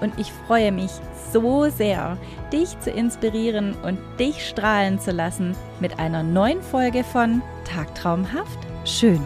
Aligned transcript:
und 0.00 0.18
ich 0.18 0.32
freue 0.32 0.72
mich 0.72 0.90
so 1.32 1.68
sehr, 1.68 2.18
dich 2.52 2.78
zu 2.80 2.90
inspirieren 2.90 3.74
und 3.82 3.98
dich 4.18 4.46
strahlen 4.46 4.98
zu 4.98 5.12
lassen 5.12 5.54
mit 5.78 5.98
einer 5.98 6.22
neuen 6.22 6.62
Folge 6.62 7.04
von 7.04 7.42
Tagtraumhaft 7.64 8.58
schön. 8.84 9.20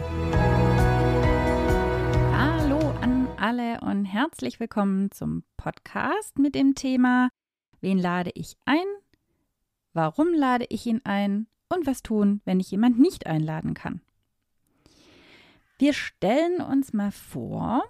Hallo 2.32 2.78
an 3.00 3.28
alle 3.38 3.80
und 3.80 4.04
herzlich 4.04 4.60
willkommen 4.60 5.10
zum 5.10 5.44
Podcast 5.56 6.38
mit 6.38 6.54
dem 6.54 6.74
Thema 6.74 7.30
Wen 7.80 7.98
lade 7.98 8.30
ich 8.34 8.56
ein? 8.64 8.86
Warum 9.92 10.32
lade 10.34 10.66
ich 10.68 10.86
ihn 10.86 11.02
ein? 11.04 11.46
Und 11.68 11.86
was 11.86 12.02
tun, 12.02 12.40
wenn 12.44 12.60
ich 12.60 12.70
jemand 12.70 12.98
nicht 12.98 13.26
einladen 13.26 13.74
kann? 13.74 14.00
Wir 15.78 15.92
stellen 15.92 16.60
uns 16.60 16.92
mal 16.92 17.10
vor, 17.10 17.82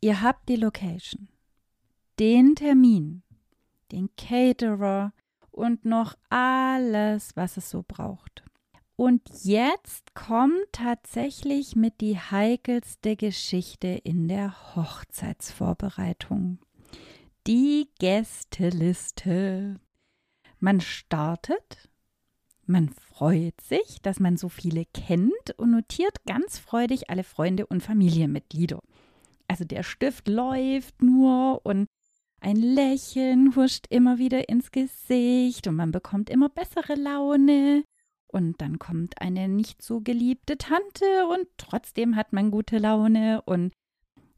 ihr 0.00 0.22
habt 0.22 0.48
die 0.48 0.56
Location 0.56 1.28
den 2.18 2.54
Termin, 2.54 3.22
den 3.92 4.10
Caterer 4.16 5.12
und 5.50 5.84
noch 5.84 6.14
alles, 6.28 7.34
was 7.36 7.56
es 7.56 7.70
so 7.70 7.84
braucht. 7.86 8.44
Und 8.96 9.22
jetzt 9.42 10.14
kommt 10.14 10.72
tatsächlich 10.72 11.76
mit 11.76 12.00
die 12.00 12.18
heikelste 12.18 13.16
Geschichte 13.16 13.88
in 13.88 14.26
der 14.26 14.74
Hochzeitsvorbereitung. 14.74 16.58
Die 17.46 17.90
Gästeliste. 17.98 19.78
Man 20.58 20.80
startet, 20.80 21.90
man 22.64 22.88
freut 22.88 23.60
sich, 23.60 24.00
dass 24.02 24.18
man 24.18 24.38
so 24.38 24.48
viele 24.48 24.86
kennt 24.86 25.50
und 25.58 25.70
notiert 25.70 26.24
ganz 26.24 26.58
freudig 26.58 27.10
alle 27.10 27.22
Freunde 27.22 27.66
und 27.66 27.82
Familienmitglieder. 27.82 28.80
Also 29.46 29.64
der 29.64 29.82
Stift 29.82 30.26
läuft 30.26 31.02
nur 31.02 31.64
und 31.64 31.86
ein 32.40 32.56
Lächeln 32.56 33.56
huscht 33.56 33.86
immer 33.88 34.18
wieder 34.18 34.48
ins 34.48 34.70
Gesicht 34.70 35.66
und 35.66 35.76
man 35.76 35.90
bekommt 35.90 36.30
immer 36.30 36.48
bessere 36.48 36.94
Laune. 36.94 37.84
Und 38.28 38.60
dann 38.60 38.78
kommt 38.78 39.20
eine 39.20 39.48
nicht 39.48 39.82
so 39.82 40.00
geliebte 40.00 40.58
Tante 40.58 41.26
und 41.30 41.46
trotzdem 41.56 42.16
hat 42.16 42.32
man 42.32 42.50
gute 42.50 42.78
Laune. 42.78 43.42
Und 43.42 43.72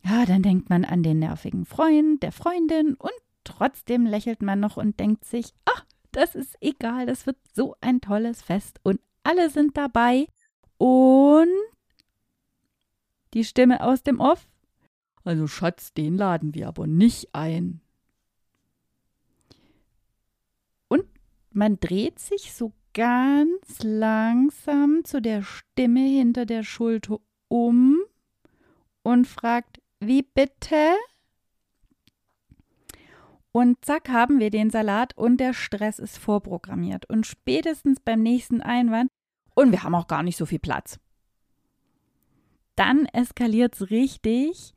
ja, 0.04 0.24
dann 0.26 0.42
denkt 0.42 0.70
man 0.70 0.84
an 0.84 1.02
den 1.02 1.18
nervigen 1.18 1.64
Freund, 1.64 2.22
der 2.22 2.32
Freundin 2.32 2.94
und 2.94 3.12
trotzdem 3.44 4.06
lächelt 4.06 4.42
man 4.42 4.60
noch 4.60 4.76
und 4.76 5.00
denkt 5.00 5.24
sich, 5.24 5.52
ach, 5.64 5.84
das 6.12 6.34
ist 6.34 6.56
egal, 6.60 7.06
das 7.06 7.26
wird 7.26 7.36
so 7.54 7.76
ein 7.80 8.00
tolles 8.00 8.42
Fest 8.42 8.80
und 8.82 9.00
alle 9.22 9.50
sind 9.50 9.76
dabei. 9.76 10.26
Und 10.78 11.48
die 13.34 13.44
Stimme 13.44 13.82
aus 13.82 14.02
dem 14.02 14.20
Off. 14.20 14.48
Also 15.24 15.46
Schatz, 15.46 15.92
den 15.92 16.16
laden 16.16 16.54
wir 16.54 16.68
aber 16.68 16.86
nicht 16.86 17.34
ein. 17.34 17.80
Man 21.58 21.80
dreht 21.80 22.20
sich 22.20 22.52
so 22.54 22.72
ganz 22.94 23.82
langsam 23.82 25.00
zu 25.02 25.20
der 25.20 25.42
Stimme 25.42 26.06
hinter 26.06 26.46
der 26.46 26.62
Schulter 26.62 27.18
um 27.48 27.98
und 29.02 29.26
fragt, 29.26 29.82
wie 29.98 30.22
bitte? 30.22 30.94
Und 33.50 33.84
zack 33.84 34.08
haben 34.08 34.38
wir 34.38 34.50
den 34.50 34.70
Salat 34.70 35.18
und 35.18 35.38
der 35.38 35.52
Stress 35.52 35.98
ist 35.98 36.16
vorprogrammiert. 36.16 37.10
Und 37.10 37.26
spätestens 37.26 37.98
beim 37.98 38.22
nächsten 38.22 38.60
Einwand, 38.60 39.10
und 39.56 39.72
wir 39.72 39.82
haben 39.82 39.96
auch 39.96 40.06
gar 40.06 40.22
nicht 40.22 40.36
so 40.36 40.46
viel 40.46 40.60
Platz. 40.60 41.00
Dann 42.76 43.06
eskaliert 43.06 43.74
es 43.74 43.90
richtig, 43.90 44.74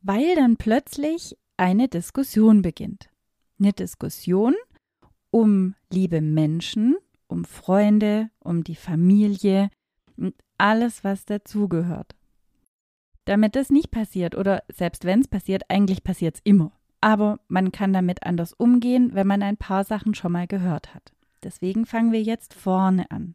weil 0.00 0.34
dann 0.34 0.56
plötzlich 0.56 1.38
eine 1.56 1.86
Diskussion 1.86 2.60
beginnt. 2.60 3.08
Eine 3.60 3.72
Diskussion, 3.72 4.56
um 5.32 5.74
liebe 5.90 6.20
Menschen, 6.20 6.96
um 7.26 7.44
Freunde, 7.44 8.30
um 8.38 8.62
die 8.62 8.76
Familie 8.76 9.70
und 10.16 10.34
alles, 10.58 11.02
was 11.02 11.24
dazugehört. 11.24 12.14
Damit 13.24 13.56
das 13.56 13.70
nicht 13.70 13.90
passiert 13.90 14.36
oder 14.36 14.62
selbst 14.68 15.04
wenn 15.04 15.20
es 15.20 15.28
passiert, 15.28 15.64
eigentlich 15.68 16.04
passiert 16.04 16.36
es 16.36 16.40
immer. 16.44 16.72
Aber 17.00 17.40
man 17.48 17.72
kann 17.72 17.92
damit 17.92 18.24
anders 18.24 18.52
umgehen, 18.52 19.10
wenn 19.14 19.26
man 19.26 19.42
ein 19.42 19.56
paar 19.56 19.82
Sachen 19.84 20.14
schon 20.14 20.32
mal 20.32 20.46
gehört 20.46 20.94
hat. 20.94 21.12
Deswegen 21.42 21.86
fangen 21.86 22.12
wir 22.12 22.22
jetzt 22.22 22.54
vorne 22.54 23.10
an. 23.10 23.34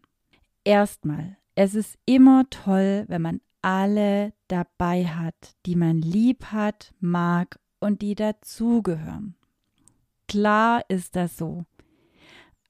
Erstmal, 0.64 1.38
es 1.56 1.75
ist 1.75 1.97
immer 2.06 2.46
toll, 2.50 3.06
wenn 3.08 3.22
man 3.22 3.41
alle 3.62 4.34
dabei 4.47 5.06
hat, 5.08 5.56
die 5.66 5.75
man 5.75 6.02
lieb 6.02 6.46
hat, 6.46 6.94
mag 7.00 7.59
und 7.79 8.02
die 8.02 8.16
dazugehören. 8.16 9.35
Klar 10.28 10.84
ist 10.90 11.16
das 11.16 11.38
so. 11.38 11.66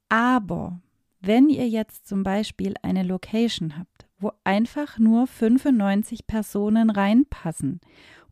Aber 0.10 0.82
wenn 1.20 1.50
ihr 1.50 1.68
jetzt 1.68 2.08
zum 2.08 2.24
Beispiel 2.24 2.76
eine 2.82 3.04
Location 3.04 3.78
habt, 3.78 4.08
wo 4.20 4.32
einfach 4.44 4.98
nur 4.98 5.28
95 5.28 6.28
Personen 6.28 6.90
reinpassen 6.90 7.82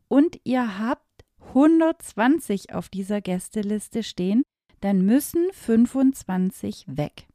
und 0.08 0.40
ihr 0.44 0.78
habt 0.78 1.02
120 1.48 2.74
auf 2.74 2.88
dieser 2.88 3.20
Gästeliste 3.20 4.02
stehen, 4.02 4.42
dann 4.80 5.04
müssen 5.04 5.46
25 5.52 6.84
weg. 6.88 7.26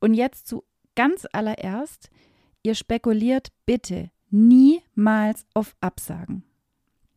Und 0.00 0.14
jetzt 0.14 0.46
zu 0.46 0.64
ganz 0.94 1.26
allererst, 1.32 2.10
ihr 2.62 2.74
spekuliert 2.74 3.48
bitte 3.64 4.10
niemals 4.30 5.46
auf 5.54 5.74
Absagen. 5.80 6.44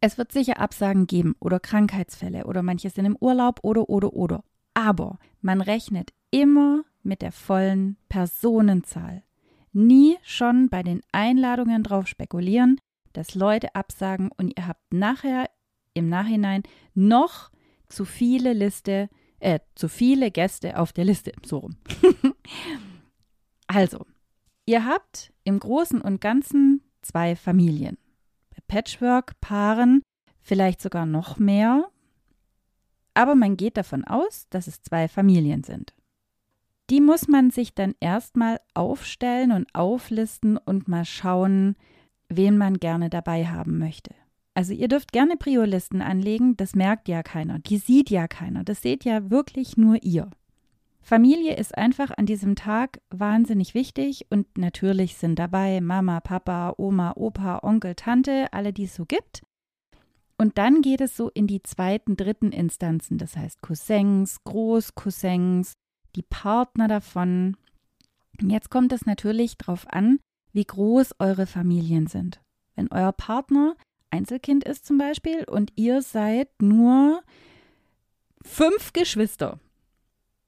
Es 0.02 0.18
wird 0.18 0.32
sicher 0.32 0.60
Absagen 0.60 1.08
geben 1.08 1.36
oder 1.40 1.60
Krankheitsfälle 1.60 2.46
oder 2.46 2.64
manche 2.64 2.90
sind 2.90 3.06
im 3.06 3.18
Urlaub 3.20 3.60
oder 3.64 3.90
oder 3.90 4.14
oder. 4.14 4.44
Aber 4.74 5.20
man 5.42 5.60
rechnet 5.60 6.12
immer 6.32 6.84
mit 7.04 7.22
der 7.22 7.32
vollen 7.32 7.98
Personenzahl. 8.08 9.24
Nie 9.72 10.18
schon 10.24 10.70
bei 10.70 10.84
den 10.84 11.02
Einladungen 11.12 11.84
drauf 11.84 12.08
spekulieren, 12.08 12.80
dass 13.14 13.36
Leute 13.36 13.76
absagen 13.76 14.32
und 14.38 14.58
ihr 14.58 14.68
habt 14.68 14.94
nachher 14.94 15.50
im 15.94 16.10
Nachhinein 16.10 16.64
noch 16.94 17.52
zu 17.88 18.06
viele 18.06 18.54
Liste, 18.54 19.10
äh, 19.40 19.60
zu 19.76 19.90
viele 19.90 20.32
Gäste 20.32 20.78
auf 20.78 20.94
der 20.94 21.06
Liste. 21.06 21.32
So 21.44 21.60
rum. 21.60 21.78
also, 23.68 24.06
ihr 24.66 24.86
habt 24.86 25.34
im 25.44 25.60
Großen 25.60 26.02
und 26.02 26.22
Ganzen 26.22 26.84
zwei 27.02 27.36
Familien. 27.36 27.98
Bei 28.52 28.62
Patchwork-Paaren 28.68 30.02
vielleicht 30.42 30.82
sogar 30.82 31.06
noch 31.06 31.38
mehr, 31.38 31.90
aber 33.14 33.36
man 33.36 33.58
geht 33.58 33.78
davon 33.78 34.04
aus, 34.04 34.48
dass 34.50 34.68
es 34.68 34.82
zwei 34.82 35.08
Familien 35.08 35.64
sind 35.64 35.94
die 36.90 37.02
muss 37.02 37.28
man 37.28 37.52
sich 37.52 37.74
dann 37.74 37.96
erstmal 38.00 38.60
aufstellen 38.74 39.52
und 39.52 39.68
auflisten 39.74 40.58
und 40.58 40.88
mal 40.88 41.06
schauen, 41.06 41.76
wen 42.30 42.58
man 42.58 42.76
gerne 42.80 43.10
dabei 43.10 43.46
haben 43.46 43.78
möchte. 43.78 44.14
Also 44.54 44.74
ihr 44.74 44.88
dürft 44.88 45.12
gerne 45.12 45.38
Priolisten 45.38 46.02
anlegen, 46.02 46.58
das 46.58 46.76
merkt 46.76 47.08
ja 47.08 47.24
keiner, 47.24 47.60
die 47.60 47.78
sieht 47.78 48.10
ja 48.10 48.28
keiner, 48.28 48.64
das 48.64 48.82
seht 48.82 49.06
ja 49.06 49.30
wirklich 49.30 49.78
nur 49.78 50.04
ihr. 50.04 50.30
Familie 51.02 51.56
ist 51.56 51.78
einfach 51.78 52.12
an 52.18 52.26
diesem 52.26 52.56
Tag 52.56 53.00
wahnsinnig 53.10 53.74
wichtig 53.74 54.28
und 54.30 54.58
natürlich 54.58 55.16
sind 55.16 55.40
dabei 55.40 55.82
Mama, 55.82 56.20
Papa, 56.20 56.74
Oma, 56.78 57.14
Opa, 57.16 57.60
Onkel, 57.64 57.96
Tante, 57.96 58.52
alle, 58.52 58.74
die 58.74 58.84
es 58.84 58.96
so 58.96 59.06
gibt. 59.06 59.42
Und 60.38 60.58
dann 60.58 60.82
geht 60.82 61.02
es 61.02 61.16
so 61.16 61.30
in 61.30 61.48
die 61.48 61.64
zweiten, 61.64 62.16
dritten 62.16 62.52
Instanzen, 62.52 63.18
das 63.18 63.36
heißt 63.38 63.62
Cousins, 63.62 64.38
Großcousins, 64.44 65.74
die 66.16 66.24
Partner 66.24 66.88
davon. 66.88 67.58
Jetzt 68.42 68.70
kommt 68.70 68.94
es 68.94 69.06
natürlich 69.06 69.58
darauf 69.58 69.88
an, 69.88 70.20
wie 70.54 70.66
groß 70.66 71.16
eure 71.20 71.46
Familien 71.46 72.08
sind. 72.08 72.42
Wenn 72.76 72.92
euer 72.92 73.12
Partner 73.12 73.76
Einzelkind 74.12 74.64
ist 74.64 74.86
zum 74.86 74.98
Beispiel 74.98 75.44
und 75.44 75.72
ihr 75.76 76.02
seid 76.02 76.50
nur 76.62 77.22
fünf 78.42 78.94
Geschwister, 78.94 79.60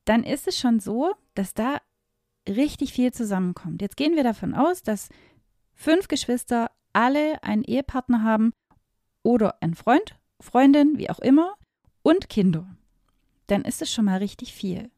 dann 0.06 0.24
ist 0.24 0.48
es 0.48 0.58
schon 0.58 0.80
so, 0.80 1.14
dass 1.36 1.54
da 1.54 1.80
richtig 2.48 2.94
viel 2.94 3.14
zusammenkommt. 3.14 3.82
Jetzt 3.82 3.98
gehen 3.98 4.16
wir 4.16 4.24
davon 4.24 4.56
aus, 4.56 4.82
dass 4.82 5.10
fünf 5.76 6.08
Geschwister 6.08 6.72
alle 6.94 7.44
einen 7.44 7.64
Ehepartner 7.64 8.24
haben 8.24 8.54
oder 9.24 9.62
einen 9.62 9.76
Freund, 9.76 10.16
Freundin, 10.40 10.98
wie 10.98 11.10
auch 11.10 11.20
immer, 11.20 11.56
und 12.02 12.30
Kinder. 12.30 12.76
Dann 13.48 13.64
ist 13.64 13.82
es 13.82 13.92
schon 13.92 14.06
mal 14.06 14.18
richtig 14.18 14.54
viel. 14.54 14.90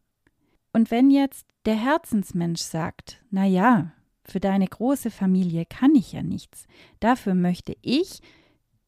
Und 0.73 0.89
wenn 0.91 1.11
jetzt 1.11 1.45
der 1.65 1.75
Herzensmensch 1.75 2.61
sagt, 2.61 3.21
na 3.29 3.45
ja, 3.45 3.93
für 4.25 4.39
deine 4.39 4.67
große 4.67 5.11
Familie 5.11 5.65
kann 5.65 5.95
ich 5.95 6.13
ja 6.13 6.23
nichts. 6.23 6.67
Dafür 6.99 7.35
möchte 7.35 7.75
ich 7.81 8.21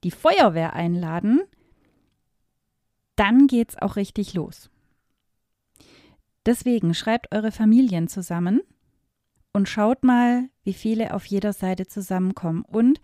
die 0.04 0.12
Feuerwehr 0.12 0.74
einladen. 0.74 1.42
Dann 3.16 3.48
geht's 3.48 3.78
auch 3.78 3.96
richtig 3.96 4.34
los. 4.34 4.70
Deswegen 6.46 6.94
schreibt 6.94 7.34
eure 7.34 7.52
Familien 7.52 8.08
zusammen 8.08 8.62
und 9.52 9.68
schaut 9.70 10.04
mal, 10.04 10.50
wie 10.64 10.74
viele 10.74 11.14
auf 11.14 11.26
jeder 11.26 11.54
Seite 11.54 11.88
zusammenkommen. 11.88 12.64
Und 12.66 13.00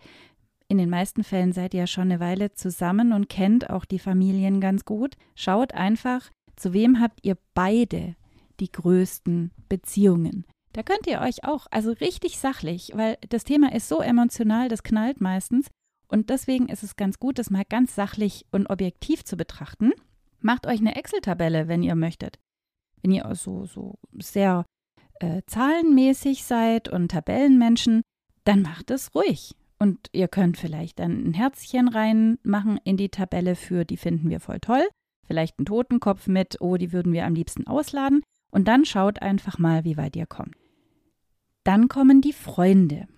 in 0.68 0.78
den 0.78 0.90
meisten 0.90 1.24
Fällen 1.24 1.52
seid 1.52 1.74
ihr 1.74 1.80
ja 1.80 1.86
schon 1.86 2.10
eine 2.10 2.20
Weile 2.20 2.52
zusammen 2.52 3.12
und 3.12 3.28
kennt 3.28 3.68
auch 3.70 3.84
die 3.84 3.98
Familien 3.98 4.60
ganz 4.60 4.84
gut. 4.84 5.16
Schaut 5.34 5.74
einfach, 5.74 6.30
zu 6.56 6.72
wem 6.72 7.00
habt 7.00 7.20
ihr 7.22 7.36
beide 7.54 8.16
die 8.62 8.72
größten 8.72 9.50
Beziehungen. 9.68 10.46
Da 10.72 10.82
könnt 10.82 11.06
ihr 11.06 11.20
euch 11.20 11.44
auch, 11.44 11.66
also 11.70 11.90
richtig 11.90 12.38
sachlich, 12.38 12.92
weil 12.94 13.18
das 13.28 13.44
Thema 13.44 13.74
ist 13.74 13.88
so 13.88 14.00
emotional, 14.00 14.68
das 14.68 14.82
knallt 14.82 15.20
meistens. 15.20 15.68
Und 16.08 16.30
deswegen 16.30 16.68
ist 16.68 16.82
es 16.82 16.96
ganz 16.96 17.18
gut, 17.18 17.38
das 17.38 17.50
mal 17.50 17.64
ganz 17.68 17.94
sachlich 17.94 18.46
und 18.52 18.68
objektiv 18.70 19.24
zu 19.24 19.36
betrachten. 19.36 19.92
Macht 20.40 20.66
euch 20.66 20.80
eine 20.80 20.96
Excel-Tabelle, 20.96 21.68
wenn 21.68 21.82
ihr 21.82 21.94
möchtet. 21.94 22.38
Wenn 23.02 23.10
ihr 23.10 23.34
so, 23.34 23.66
so 23.66 23.98
sehr 24.18 24.64
äh, 25.20 25.42
zahlenmäßig 25.46 26.44
seid 26.44 26.88
und 26.88 27.10
Tabellenmenschen, 27.10 28.02
dann 28.44 28.62
macht 28.62 28.90
es 28.90 29.14
ruhig. 29.14 29.54
Und 29.78 30.08
ihr 30.12 30.28
könnt 30.28 30.56
vielleicht 30.56 31.00
dann 31.00 31.28
ein 31.28 31.34
Herzchen 31.34 31.88
reinmachen 31.88 32.78
in 32.84 32.96
die 32.96 33.08
Tabelle 33.08 33.56
für, 33.56 33.84
die 33.84 33.96
finden 33.96 34.30
wir 34.30 34.40
voll 34.40 34.60
toll. 34.60 34.86
Vielleicht 35.26 35.58
einen 35.58 35.66
Totenkopf 35.66 36.28
mit, 36.28 36.60
oh, 36.60 36.76
die 36.76 36.92
würden 36.92 37.12
wir 37.12 37.26
am 37.26 37.34
liebsten 37.34 37.66
ausladen. 37.66 38.22
Und 38.52 38.68
dann 38.68 38.84
schaut 38.84 39.20
einfach 39.20 39.58
mal, 39.58 39.84
wie 39.84 39.96
weit 39.96 40.14
ihr 40.14 40.26
kommt. 40.26 40.54
Dann 41.64 41.88
kommen 41.88 42.20
die 42.20 42.34
Freunde. 42.34 43.08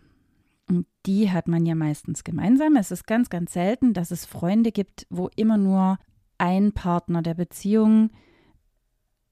Und 0.69 0.87
die 1.05 1.31
hat 1.31 1.49
man 1.49 1.67
ja 1.67 1.75
meistens 1.75 2.25
gemeinsam. 2.25 2.77
Es 2.77 2.91
ist 2.91 3.07
ganz, 3.07 3.29
ganz 3.29 3.53
selten, 3.53 3.93
dass 3.93 4.11
es 4.11 4.25
Freunde 4.25 4.73
gibt, 4.73 5.07
wo 5.11 5.29
immer 5.37 5.59
nur 5.59 5.99
ein 6.39 6.73
Partner 6.73 7.21
der 7.21 7.35
Beziehung 7.35 8.11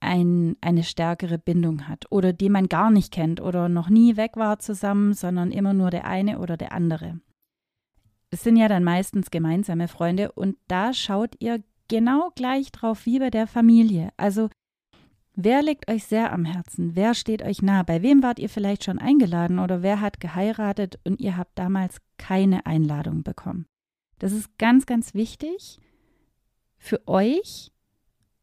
ein, 0.01 0.57
eine 0.59 0.83
stärkere 0.83 1.37
Bindung 1.37 1.87
hat 1.87 2.05
oder 2.09 2.33
die 2.33 2.49
man 2.49 2.67
gar 2.67 2.91
nicht 2.91 3.13
kennt 3.13 3.39
oder 3.39 3.69
noch 3.69 3.89
nie 3.89 4.17
weg 4.17 4.35
war 4.35 4.59
zusammen, 4.59 5.13
sondern 5.13 5.51
immer 5.51 5.73
nur 5.73 5.89
der 5.89 6.05
eine 6.05 6.39
oder 6.39 6.57
der 6.57 6.73
andere. 6.73 7.21
Es 8.29 8.43
sind 8.43 8.57
ja 8.57 8.67
dann 8.67 8.83
meistens 8.83 9.31
gemeinsame 9.31 9.87
Freunde 9.87 10.33
und 10.33 10.57
da 10.67 10.93
schaut 10.93 11.35
ihr 11.39 11.63
genau 11.87 12.31
gleich 12.35 12.71
drauf 12.71 13.05
wie 13.05 13.19
bei 13.19 13.29
der 13.29 13.47
Familie. 13.47 14.09
Also 14.17 14.49
wer 15.35 15.61
liegt 15.61 15.89
euch 15.89 16.05
sehr 16.05 16.31
am 16.31 16.45
Herzen? 16.45 16.95
Wer 16.95 17.13
steht 17.13 17.41
euch 17.41 17.61
nah? 17.61 17.83
Bei 17.83 18.01
wem 18.01 18.23
wart 18.23 18.39
ihr 18.39 18.49
vielleicht 18.49 18.83
schon 18.83 18.99
eingeladen 18.99 19.59
oder 19.59 19.81
wer 19.81 20.01
hat 20.01 20.19
geheiratet 20.19 20.99
und 21.03 21.19
ihr 21.19 21.37
habt 21.37 21.57
damals 21.57 21.97
keine 22.17 22.65
Einladung 22.65 23.23
bekommen? 23.23 23.65
Das 24.19 24.31
ist 24.31 24.57
ganz, 24.57 24.85
ganz 24.85 25.13
wichtig 25.13 25.79
für 26.77 27.07
euch, 27.07 27.71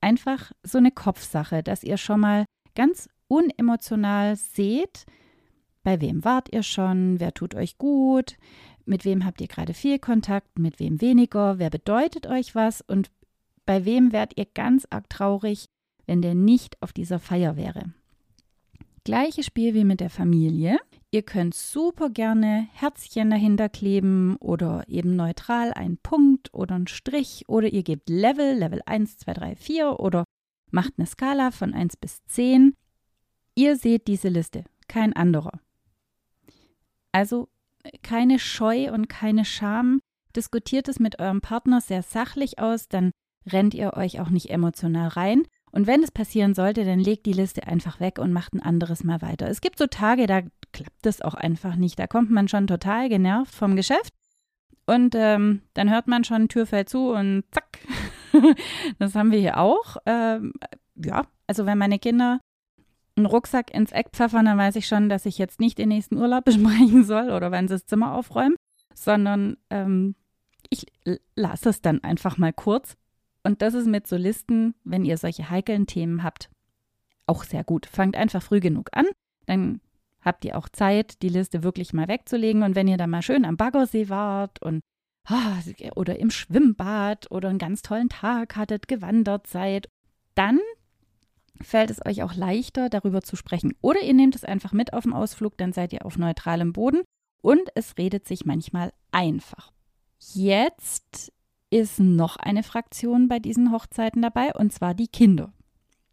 einfach 0.00 0.52
so 0.62 0.78
eine 0.78 0.90
Kopfsache, 0.90 1.62
dass 1.62 1.84
ihr 1.84 1.96
schon 1.96 2.20
mal 2.20 2.44
ganz 2.74 3.08
unemotional 3.28 4.36
seht, 4.36 5.06
bei 5.82 6.00
wem 6.00 6.24
wart 6.24 6.52
ihr 6.52 6.62
schon, 6.62 7.20
wer 7.20 7.32
tut 7.32 7.54
euch 7.54 7.78
gut, 7.78 8.36
mit 8.84 9.04
wem 9.04 9.24
habt 9.24 9.40
ihr 9.40 9.46
gerade 9.46 9.72
viel 9.72 9.98
Kontakt, 9.98 10.58
mit 10.58 10.80
wem 10.80 11.00
weniger, 11.00 11.58
wer 11.58 11.70
bedeutet 11.70 12.26
euch 12.26 12.54
was 12.54 12.80
und 12.82 13.10
bei 13.64 13.84
wem 13.84 14.12
werdet 14.12 14.36
ihr 14.36 14.46
ganz 14.46 14.86
arg 14.90 15.08
traurig, 15.08 15.69
wenn 16.10 16.22
der 16.22 16.34
nicht 16.34 16.76
auf 16.82 16.92
dieser 16.92 17.20
Feier 17.20 17.56
wäre. 17.56 17.94
Gleiches 19.04 19.46
Spiel 19.46 19.74
wie 19.74 19.84
mit 19.84 20.00
der 20.00 20.10
Familie. 20.10 20.80
Ihr 21.12 21.22
könnt 21.22 21.54
super 21.54 22.10
gerne 22.10 22.66
Herzchen 22.72 23.30
dahinter 23.30 23.68
kleben 23.68 24.34
oder 24.40 24.82
eben 24.88 25.14
neutral 25.14 25.72
einen 25.72 25.98
Punkt 25.98 26.52
oder 26.52 26.74
einen 26.74 26.88
Strich 26.88 27.44
oder 27.46 27.68
ihr 27.68 27.84
gebt 27.84 28.10
Level, 28.10 28.58
Level 28.58 28.82
1, 28.86 29.18
2, 29.18 29.32
3, 29.34 29.54
4 29.54 30.00
oder 30.00 30.24
macht 30.72 30.94
eine 30.98 31.06
Skala 31.06 31.52
von 31.52 31.74
1 31.74 31.96
bis 31.98 32.24
10. 32.24 32.74
Ihr 33.54 33.76
seht 33.76 34.08
diese 34.08 34.30
Liste, 34.30 34.64
kein 34.88 35.12
anderer. 35.12 35.60
Also 37.12 37.48
keine 38.02 38.40
Scheu 38.40 38.92
und 38.92 39.08
keine 39.08 39.44
Scham. 39.44 40.00
Diskutiert 40.34 40.88
es 40.88 40.98
mit 40.98 41.20
eurem 41.20 41.40
Partner 41.40 41.80
sehr 41.80 42.02
sachlich 42.02 42.58
aus, 42.58 42.88
dann 42.88 43.12
rennt 43.46 43.74
ihr 43.74 43.94
euch 43.94 44.18
auch 44.18 44.30
nicht 44.30 44.50
emotional 44.50 45.06
rein 45.06 45.44
und 45.72 45.86
wenn 45.86 46.02
es 46.02 46.10
passieren 46.10 46.54
sollte, 46.54 46.84
dann 46.84 46.98
legt 46.98 47.26
die 47.26 47.32
Liste 47.32 47.66
einfach 47.66 48.00
weg 48.00 48.18
und 48.18 48.32
macht 48.32 48.54
ein 48.54 48.62
anderes 48.62 49.04
Mal 49.04 49.22
weiter. 49.22 49.48
Es 49.48 49.60
gibt 49.60 49.78
so 49.78 49.86
Tage, 49.86 50.26
da 50.26 50.42
klappt 50.72 51.06
das 51.06 51.22
auch 51.22 51.34
einfach 51.34 51.76
nicht. 51.76 51.98
Da 51.98 52.06
kommt 52.06 52.30
man 52.30 52.48
schon 52.48 52.66
total 52.66 53.08
genervt 53.08 53.54
vom 53.54 53.76
Geschäft 53.76 54.12
und 54.86 55.14
ähm, 55.14 55.62
dann 55.74 55.90
hört 55.90 56.08
man 56.08 56.24
schon, 56.24 56.48
Tür 56.48 56.66
fällt 56.66 56.88
zu 56.88 57.10
und 57.10 57.44
zack. 57.52 57.78
das 58.98 59.14
haben 59.14 59.30
wir 59.30 59.38
hier 59.38 59.58
auch. 59.58 59.96
Ähm, 60.06 60.52
ja, 60.96 61.26
also 61.46 61.66
wenn 61.66 61.78
meine 61.78 61.98
Kinder 61.98 62.40
einen 63.16 63.26
Rucksack 63.26 63.72
ins 63.72 63.92
Eck 63.92 64.10
pfeffern, 64.12 64.46
dann 64.46 64.58
weiß 64.58 64.76
ich 64.76 64.86
schon, 64.86 65.08
dass 65.08 65.26
ich 65.26 65.38
jetzt 65.38 65.60
nicht 65.60 65.78
den 65.78 65.88
nächsten 65.88 66.16
Urlaub 66.16 66.44
besprechen 66.46 67.04
soll 67.04 67.30
oder 67.30 67.52
wenn 67.52 67.68
sie 67.68 67.74
das 67.74 67.86
Zimmer 67.86 68.14
aufräumen, 68.14 68.56
sondern 68.94 69.56
ähm, 69.70 70.16
ich 70.70 70.86
lasse 71.34 71.70
es 71.70 71.82
dann 71.82 72.02
einfach 72.02 72.38
mal 72.38 72.52
kurz 72.52 72.96
und 73.42 73.62
das 73.62 73.74
ist 73.74 73.86
mit 73.86 74.06
so 74.06 74.16
Listen, 74.16 74.74
wenn 74.84 75.04
ihr 75.04 75.16
solche 75.16 75.50
heiklen 75.50 75.86
Themen 75.86 76.22
habt, 76.22 76.50
auch 77.26 77.44
sehr 77.44 77.64
gut. 77.64 77.86
Fangt 77.86 78.16
einfach 78.16 78.42
früh 78.42 78.60
genug 78.60 78.90
an, 78.92 79.06
dann 79.46 79.80
habt 80.20 80.44
ihr 80.44 80.58
auch 80.58 80.68
Zeit, 80.68 81.22
die 81.22 81.28
Liste 81.28 81.62
wirklich 81.62 81.92
mal 81.92 82.08
wegzulegen. 82.08 82.62
Und 82.62 82.74
wenn 82.74 82.88
ihr 82.88 82.96
da 82.96 83.06
mal 83.06 83.22
schön 83.22 83.44
am 83.44 83.56
Baggersee 83.56 84.08
wart 84.08 84.62
und 84.62 84.80
oh, 85.30 85.90
oder 85.96 86.18
im 86.18 86.30
Schwimmbad 86.30 87.30
oder 87.30 87.48
einen 87.48 87.58
ganz 87.58 87.82
tollen 87.82 88.08
Tag 88.08 88.56
hattet, 88.56 88.88
gewandert 88.88 89.46
seid, 89.46 89.88
dann 90.34 90.58
fällt 91.62 91.90
es 91.90 92.04
euch 92.04 92.22
auch 92.22 92.34
leichter, 92.34 92.88
darüber 92.88 93.22
zu 93.22 93.36
sprechen. 93.36 93.74
Oder 93.80 94.00
ihr 94.02 94.14
nehmt 94.14 94.34
es 94.34 94.44
einfach 94.44 94.72
mit 94.72 94.92
auf 94.92 95.04
dem 95.04 95.12
Ausflug, 95.12 95.56
dann 95.58 95.72
seid 95.72 95.92
ihr 95.92 96.06
auf 96.06 96.16
neutralem 96.16 96.72
Boden 96.72 97.02
und 97.42 97.68
es 97.74 97.96
redet 97.98 98.26
sich 98.26 98.44
manchmal 98.44 98.92
einfach. 99.12 99.72
Jetzt 100.18 101.32
ist 101.70 102.00
noch 102.00 102.36
eine 102.36 102.62
Fraktion 102.62 103.28
bei 103.28 103.38
diesen 103.38 103.72
Hochzeiten 103.72 104.22
dabei, 104.22 104.52
und 104.54 104.72
zwar 104.72 104.94
die 104.94 105.08
Kinder. 105.08 105.52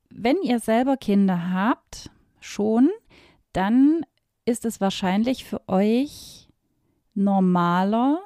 Wenn 0.09 0.37
ihr 0.43 0.59
selber 0.59 0.97
Kinder 0.97 1.51
habt, 1.51 2.09
schon, 2.39 2.89
dann 3.53 4.05
ist 4.45 4.65
es 4.65 4.79
wahrscheinlich 4.79 5.43
für 5.43 5.67
euch 5.67 6.47
normaler 7.13 8.21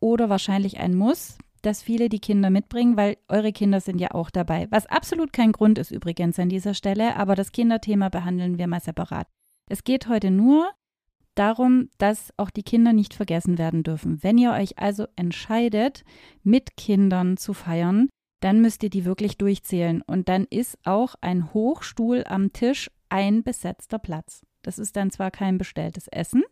oder 0.00 0.28
wahrscheinlich 0.28 0.78
ein 0.78 0.94
Muss, 0.94 1.38
dass 1.62 1.82
viele 1.82 2.08
die 2.08 2.20
Kinder 2.20 2.50
mitbringen, 2.50 2.96
weil 2.96 3.16
eure 3.28 3.52
Kinder 3.52 3.80
sind 3.80 4.00
ja 4.00 4.12
auch 4.12 4.30
dabei. 4.30 4.66
Was 4.70 4.86
absolut 4.86 5.32
kein 5.32 5.52
Grund 5.52 5.78
ist 5.78 5.90
übrigens 5.90 6.38
an 6.38 6.48
dieser 6.48 6.74
Stelle, 6.74 7.16
aber 7.16 7.34
das 7.34 7.52
Kinderthema 7.52 8.08
behandeln 8.08 8.58
wir 8.58 8.66
mal 8.66 8.80
separat. 8.80 9.28
Es 9.68 9.84
geht 9.84 10.08
heute 10.08 10.30
nur 10.30 10.70
darum, 11.38 11.88
dass 11.98 12.32
auch 12.36 12.50
die 12.50 12.62
Kinder 12.62 12.92
nicht 12.92 13.14
vergessen 13.14 13.58
werden 13.58 13.82
dürfen. 13.82 14.22
Wenn 14.22 14.38
ihr 14.38 14.52
euch 14.52 14.78
also 14.78 15.06
entscheidet, 15.16 16.04
mit 16.42 16.76
Kindern 16.76 17.36
zu 17.36 17.52
feiern, 17.52 18.08
dann 18.40 18.60
müsst 18.60 18.82
ihr 18.82 18.90
die 18.90 19.04
wirklich 19.04 19.38
durchzählen. 19.38 20.02
Und 20.02 20.28
dann 20.28 20.44
ist 20.44 20.78
auch 20.84 21.14
ein 21.20 21.54
Hochstuhl 21.54 22.24
am 22.26 22.52
Tisch 22.52 22.90
ein 23.08 23.42
besetzter 23.42 23.98
Platz. 23.98 24.42
Das 24.62 24.78
ist 24.78 24.96
dann 24.96 25.10
zwar 25.10 25.30
kein 25.30 25.58
bestelltes 25.58 26.08
Essen, 26.08 26.42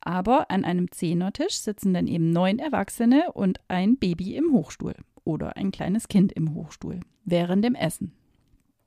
aber 0.00 0.50
an 0.50 0.64
einem 0.64 0.90
Zehnertisch 0.90 1.58
sitzen 1.58 1.92
dann 1.92 2.06
eben 2.06 2.30
neun 2.30 2.58
Erwachsene 2.58 3.32
und 3.32 3.60
ein 3.68 3.98
Baby 3.98 4.36
im 4.36 4.52
Hochstuhl 4.52 4.94
oder 5.24 5.56
ein 5.56 5.70
kleines 5.70 6.08
Kind 6.08 6.32
im 6.32 6.54
Hochstuhl 6.54 7.00
während 7.24 7.64
dem 7.64 7.74
Essen. 7.74 8.12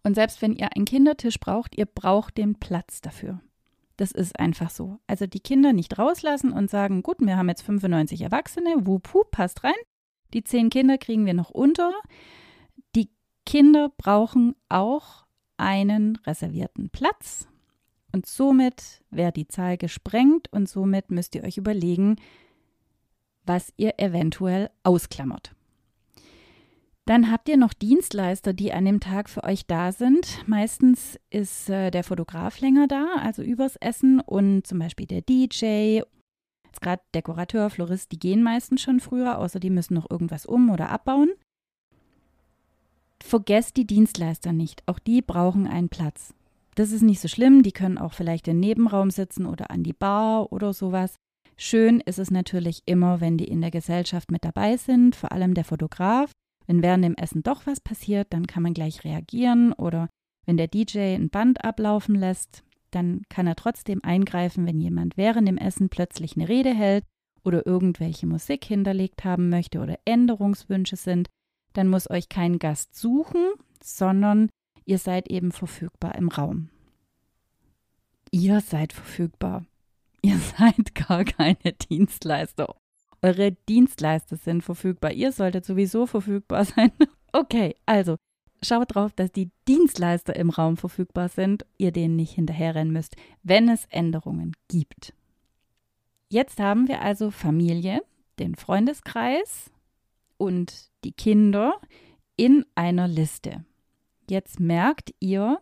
Und 0.03 0.15
selbst 0.15 0.41
wenn 0.41 0.55
ihr 0.55 0.75
einen 0.75 0.86
Kindertisch 0.86 1.39
braucht, 1.39 1.77
ihr 1.77 1.86
braucht 1.86 2.38
den 2.38 2.55
Platz 2.55 3.01
dafür. 3.01 3.39
Das 4.01 4.12
ist 4.12 4.39
einfach 4.39 4.72
so. 4.72 4.98
Also 5.05 5.27
die 5.27 5.41
Kinder 5.41 5.74
nicht 5.74 6.00
rauslassen 6.00 6.51
und 6.51 6.72
sagen, 6.72 7.03
gut, 7.03 7.17
wir 7.20 7.38
haben 7.38 7.50
jetzt 7.50 7.62
95 7.62 8.22
Erwachsene, 8.22 8.88
wupu, 8.88 9.25
passt 9.29 9.63
rein. 9.63 9.75
Die 10.34 10.43
zehn 10.43 10.72
Kinder 10.72 10.98
kriegen 10.98 11.27
wir 11.27 11.36
noch 11.36 11.51
unter. 11.51 11.93
Die 12.96 13.12
Kinder 13.46 13.91
brauchen 13.96 14.55
auch 14.70 15.27
einen 15.58 16.15
reservierten 16.25 16.89
Platz. 16.89 17.48
Und 18.12 18.25
somit 18.25 19.03
wäre 19.12 19.31
die 19.31 19.48
Zahl 19.48 19.77
gesprengt 19.77 20.51
und 20.51 20.67
somit 20.67 21.12
müsst 21.12 21.36
ihr 21.36 21.43
euch 21.43 21.58
überlegen, 21.58 22.15
was 23.46 23.72
ihr 23.77 24.00
eventuell 24.00 24.72
ausklammert. 24.81 25.53
Dann 27.05 27.31
habt 27.31 27.50
ihr 27.50 27.58
noch 27.58 27.74
Dienstleister, 27.74 28.53
die 28.53 28.74
an 28.74 28.86
dem 28.86 29.00
Tag 29.00 29.29
für 29.29 29.43
euch 29.43 29.65
da 29.65 29.91
sind. 29.91 30.48
Meistens 30.48 31.20
ist 31.29 31.70
äh, 31.70 31.89
der 31.89 32.03
Fotograf 32.03 32.60
länger 32.60 32.88
da, 32.88 33.15
also 33.17 33.41
übers 33.41 33.75
Essen 33.77 34.20
und 34.20 34.67
zum 34.67 34.79
Beispiel 34.79 35.08
der 35.08 35.22
DJ. 35.22 36.01
Jetzt 36.65 36.81
gerade 36.81 37.01
Dekorateur, 37.15 37.70
Florist, 37.70 38.12
die 38.12 38.20
gehen 38.20 38.43
meistens 38.43 38.81
schon 38.81 39.00
früher, 39.00 39.39
außer 39.39 39.60
die 39.60 39.72
müssen 39.72 39.96
noch 39.96 40.10
irgendwas 40.10 40.46
um 40.46 40.70
oder 40.70 40.89
abbauen. 40.89 41.31
Vergesst 43.22 43.77
die 43.77 43.86
Dienstleister 43.86 44.53
nicht, 44.53 44.84
auch 44.88 45.00
die 45.00 45.22
brauchen 45.22 45.67
einen 45.67 45.89
Platz. 45.89 46.34
das 46.75 46.91
ist 46.91 47.01
nicht 47.01 47.20
so 47.20 47.27
schlimm. 47.27 47.63
Die 47.63 47.74
können 47.74 47.98
auch 47.98 48.13
vielleicht 48.13 48.48
im 48.48 48.60
Nebenraum 48.60 49.12
sitzen 49.12 49.46
oder 49.46 49.70
an 49.72 49.84
die 49.84 49.93
Bar 49.93 50.51
oder 50.53 50.72
sowas. 50.74 51.15
Schön 51.58 52.00
ist 52.00 52.17
es 52.17 52.31
natürlich 52.31 52.81
immer, 52.86 53.22
wenn 53.22 53.38
die 53.38 53.46
in 53.46 53.62
der 53.62 53.72
Gesellschaft 53.72 54.31
mit 54.31 54.43
dabei 54.46 54.77
sind, 54.77 55.15
vor 55.15 55.31
allem 55.31 55.53
der 55.53 55.65
Fotograf. 55.65 56.31
Wenn 56.72 56.84
während 56.84 57.04
dem 57.04 57.16
Essen 57.16 57.44
doch 57.44 57.68
was 57.68 57.82
passiert, 57.82 58.32
dann 58.32 58.48
kann 58.48 58.63
man 58.63 58.74
gleich 58.74 59.04
reagieren 59.04 59.74
oder 59.74 60.08
wenn 60.46 60.56
der 60.56 60.70
DJ 60.70 61.16
ein 61.16 61.30
Band 61.30 61.66
ablaufen 61.66 62.16
lässt, 62.16 62.63
dann 62.92 63.24
kann 63.28 63.46
er 63.46 63.58
trotzdem 63.58 64.01
eingreifen, 64.06 64.66
wenn 64.66 64.80
jemand 64.80 65.18
während 65.18 65.50
dem 65.50 65.58
Essen 65.58 65.90
plötzlich 65.90 66.38
eine 66.38 66.48
Rede 66.48 66.74
hält 66.74 67.04
oder 67.44 67.68
irgendwelche 67.68 68.25
Musik 68.25 68.63
hinterlegt 68.63 69.25
haben 69.25 69.50
möchte 69.50 69.82
oder 69.82 70.00
Änderungswünsche 70.06 70.96
sind. 70.96 71.28
Dann 71.74 71.90
muss 71.90 72.10
euch 72.10 72.30
kein 72.30 72.58
Gast 72.58 72.96
suchen, 72.96 73.51
sondern 73.84 74.48
ihr 74.86 74.98
seid 74.98 75.30
eben 75.30 75.51
verfügbar 75.51 76.16
im 76.16 76.30
Raum. 76.30 76.70
Ihr 78.32 78.62
seid 78.62 78.94
verfügbar. 78.94 79.66
Ihr 80.22 80.38
seid 80.58 80.96
gar 80.96 81.25
keine 81.25 81.74
Dienstleister. 81.90 82.74
Eure 83.22 83.51
Dienstleister 83.70 84.36
sind 84.38 84.63
verfügbar. 84.63 85.12
Ihr 85.12 85.32
solltet 85.32 85.66
sowieso 85.66 86.06
verfügbar 86.06 86.66
sein. 86.66 86.92
Okay, 87.34 87.78
also 87.86 88.18
schaut 88.62 88.94
drauf, 88.94 89.13
dass 89.13 89.32
die 89.32 89.51
Dienstleister 89.66 90.36
im 90.36 90.50
Raum 90.50 90.75
verfügbar 90.75 91.30
sind, 91.30 91.66
ihr 91.78 91.94
denen 91.94 92.18
nicht 92.18 92.34
hinterherrennen 92.34 92.92
müsst, 92.92 93.16
wenn 93.42 93.70
es 93.70 93.86
Änderungen 93.86 94.54
gibt. 94.68 95.13
Jetzt 96.28 96.60
haben 96.60 96.90
wir 96.90 97.01
also 97.01 97.32
Familie, 97.32 98.01
den 98.38 98.56
Freundeskreis 98.56 99.72
und 100.38 100.90
die 101.06 101.13
Kinder 101.13 101.80
in 102.36 102.66
einer 102.75 103.08
Liste. 103.08 103.63
Jetzt 104.30 104.60
merkt 104.60 105.13
ihr, 105.20 105.60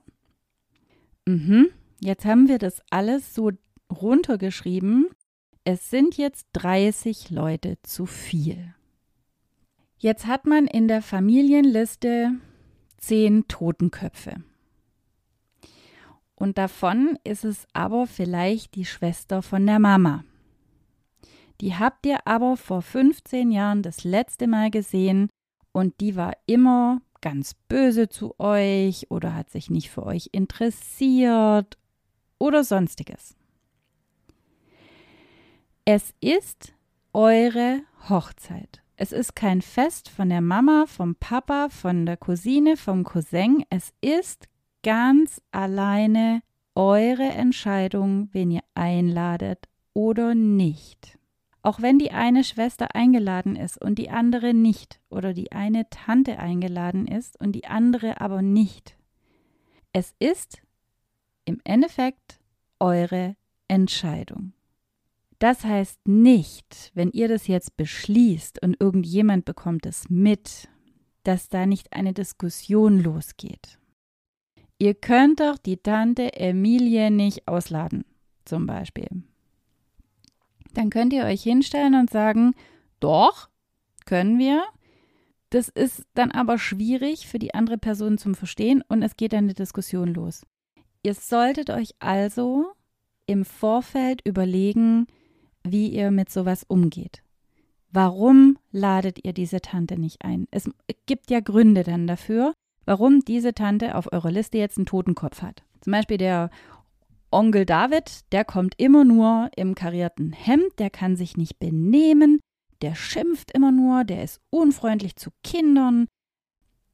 mh, 1.27 1.65
jetzt 1.99 2.25
haben 2.25 2.47
wir 2.47 2.57
das 2.57 2.81
alles 2.89 3.35
so 3.35 3.51
runtergeschrieben. 3.91 5.07
Es 5.71 5.91
sind 5.91 6.17
jetzt 6.17 6.47
30 6.53 7.29
Leute 7.29 7.77
zu 7.83 8.07
viel. 8.07 8.73
Jetzt 9.99 10.25
hat 10.25 10.47
man 10.47 10.65
in 10.65 10.87
der 10.87 11.03
Familienliste 11.03 12.31
zehn 12.97 13.47
Totenköpfe. 13.47 14.37
Und 16.33 16.57
davon 16.57 17.19
ist 17.23 17.45
es 17.45 17.67
aber 17.71 18.07
vielleicht 18.07 18.73
die 18.73 18.85
Schwester 18.85 19.43
von 19.43 19.67
der 19.67 19.77
Mama. 19.77 20.23
Die 21.61 21.75
habt 21.75 22.03
ihr 22.07 22.25
aber 22.25 22.57
vor 22.57 22.81
15 22.81 23.51
Jahren 23.51 23.83
das 23.83 24.03
letzte 24.03 24.47
Mal 24.47 24.71
gesehen 24.71 25.29
und 25.71 25.93
die 26.01 26.15
war 26.15 26.33
immer 26.47 26.99
ganz 27.21 27.53
böse 27.53 28.09
zu 28.09 28.33
euch 28.39 29.11
oder 29.11 29.35
hat 29.35 29.51
sich 29.51 29.69
nicht 29.69 29.91
für 29.91 30.03
euch 30.03 30.29
interessiert 30.31 31.77
oder 32.39 32.63
sonstiges. 32.63 33.35
Es 35.91 36.13
ist 36.21 36.75
eure 37.13 37.81
Hochzeit. 38.09 38.83
Es 38.95 39.11
ist 39.11 39.35
kein 39.35 39.63
Fest 39.63 40.07
von 40.07 40.29
der 40.29 40.39
Mama, 40.39 40.85
vom 40.85 41.15
Papa, 41.15 41.69
von 41.69 42.05
der 42.05 42.15
Cousine, 42.15 42.77
vom 42.77 43.03
Cousin. 43.03 43.65
Es 43.71 43.91
ist 43.99 44.47
ganz 44.83 45.41
alleine 45.49 46.43
eure 46.75 47.23
Entscheidung, 47.23 48.29
wen 48.33 48.51
ihr 48.51 48.61
einladet 48.75 49.67
oder 49.95 50.35
nicht. 50.35 51.17
Auch 51.63 51.81
wenn 51.81 51.97
die 51.97 52.11
eine 52.11 52.43
Schwester 52.43 52.93
eingeladen 52.93 53.55
ist 53.55 53.81
und 53.81 53.97
die 53.97 54.11
andere 54.11 54.53
nicht, 54.53 54.99
oder 55.09 55.33
die 55.33 55.51
eine 55.53 55.89
Tante 55.89 56.37
eingeladen 56.37 57.07
ist 57.07 57.41
und 57.41 57.53
die 57.53 57.65
andere 57.65 58.21
aber 58.21 58.43
nicht. 58.43 58.95
Es 59.91 60.13
ist 60.19 60.61
im 61.45 61.59
Endeffekt 61.63 62.39
eure 62.79 63.35
Entscheidung. 63.67 64.53
Das 65.39 65.63
heißt 65.63 66.07
nicht, 66.07 66.91
wenn 66.93 67.11
ihr 67.11 67.29
das 67.29 67.47
jetzt 67.47 67.77
beschließt 67.77 68.61
und 68.61 68.79
irgendjemand 68.79 69.45
bekommt 69.45 69.85
es 69.85 70.09
mit, 70.09 70.67
dass 71.23 71.47
da 71.47 71.65
nicht 71.65 71.93
eine 71.93 72.13
Diskussion 72.13 72.99
losgeht. 72.99 73.79
Ihr 74.79 74.93
könnt 74.93 75.39
doch 75.39 75.57
die 75.57 75.77
Tante 75.77 76.33
Emilie 76.33 77.09
nicht 77.09 77.47
ausladen, 77.47 78.05
zum 78.45 78.65
Beispiel. 78.65 79.07
Dann 80.73 80.89
könnt 80.89 81.13
ihr 81.13 81.23
euch 81.23 81.41
hinstellen 81.43 81.95
und 81.95 82.09
sagen, 82.09 82.53
doch, 82.99 83.49
können 84.05 84.39
wir. 84.39 84.63
Das 85.49 85.69
ist 85.69 86.05
dann 86.13 86.31
aber 86.31 86.57
schwierig 86.57 87.27
für 87.27 87.39
die 87.39 87.53
andere 87.53 87.77
Person 87.77 88.17
zum 88.17 88.35
Verstehen 88.35 88.83
und 88.87 89.01
es 89.03 89.17
geht 89.17 89.33
eine 89.33 89.53
Diskussion 89.53 90.13
los. 90.13 90.45
Ihr 91.01 91.13
solltet 91.13 91.69
euch 91.69 91.95
also 91.99 92.71
im 93.25 93.45
Vorfeld 93.45 94.21
überlegen, 94.25 95.07
wie 95.63 95.89
ihr 95.89 96.11
mit 96.11 96.29
sowas 96.31 96.63
umgeht. 96.67 97.23
Warum 97.91 98.57
ladet 98.71 99.23
ihr 99.25 99.33
diese 99.33 99.61
Tante 99.61 99.99
nicht 99.99 100.23
ein? 100.23 100.47
Es 100.51 100.69
gibt 101.05 101.31
ja 101.31 101.39
Gründe 101.39 101.83
dann 101.83 102.05
dafür, 102.05 102.53
warum 102.85 103.21
diese 103.21 103.53
Tante 103.53 103.95
auf 103.95 104.11
eurer 104.11 104.31
Liste 104.31 104.57
jetzt 104.57 104.77
einen 104.77 104.85
Totenkopf 104.85 105.41
hat. 105.41 105.63
Zum 105.81 105.91
Beispiel 105.91 106.17
der 106.17 106.49
Onkel 107.31 107.65
David, 107.65 108.31
der 108.31 108.45
kommt 108.45 108.73
immer 108.77 109.05
nur 109.05 109.49
im 109.55 109.75
karierten 109.75 110.31
Hemd, 110.33 110.79
der 110.79 110.89
kann 110.89 111.15
sich 111.15 111.37
nicht 111.37 111.59
benehmen, 111.59 112.39
der 112.81 112.95
schimpft 112.95 113.51
immer 113.51 113.71
nur, 113.71 114.03
der 114.03 114.23
ist 114.23 114.39
unfreundlich 114.49 115.15
zu 115.15 115.29
Kindern, 115.43 116.07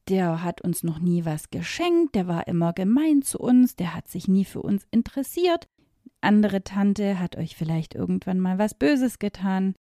der 0.10 0.44
hat 0.44 0.62
uns 0.62 0.84
noch 0.84 1.00
nie 1.00 1.26
was 1.26 1.50
geschenkt, 1.50 2.16
der 2.16 2.28
war 2.28 2.48
immer 2.48 2.74
gemein 2.74 3.22
zu 3.22 3.40
uns, 3.40 3.76
der 3.76 3.96
hat 3.96 4.08
sich 4.08 4.28
nie 4.28 4.46
für 4.46 4.62
uns 4.62 4.86
interessiert, 4.92 5.68
andere 6.26 6.64
Tante 6.64 7.20
hat 7.20 7.38
euch 7.38 7.56
vielleicht 7.56 7.96
irgendwann 7.96 8.40
mal 8.40 8.58
was 8.58 8.74
Böses 8.74 9.20
getan. 9.20 9.76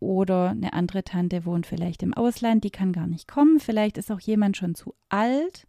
Oder 0.00 0.50
eine 0.50 0.72
andere 0.72 1.04
Tante 1.04 1.46
wohnt 1.46 1.66
vielleicht 1.66 2.02
im 2.02 2.12
Ausland, 2.12 2.64
die 2.64 2.70
kann 2.70 2.92
gar 2.92 3.06
nicht 3.06 3.28
kommen. 3.28 3.60
Vielleicht 3.60 3.96
ist 3.96 4.10
auch 4.10 4.20
jemand 4.20 4.56
schon 4.56 4.74
zu 4.74 4.94
alt 5.08 5.66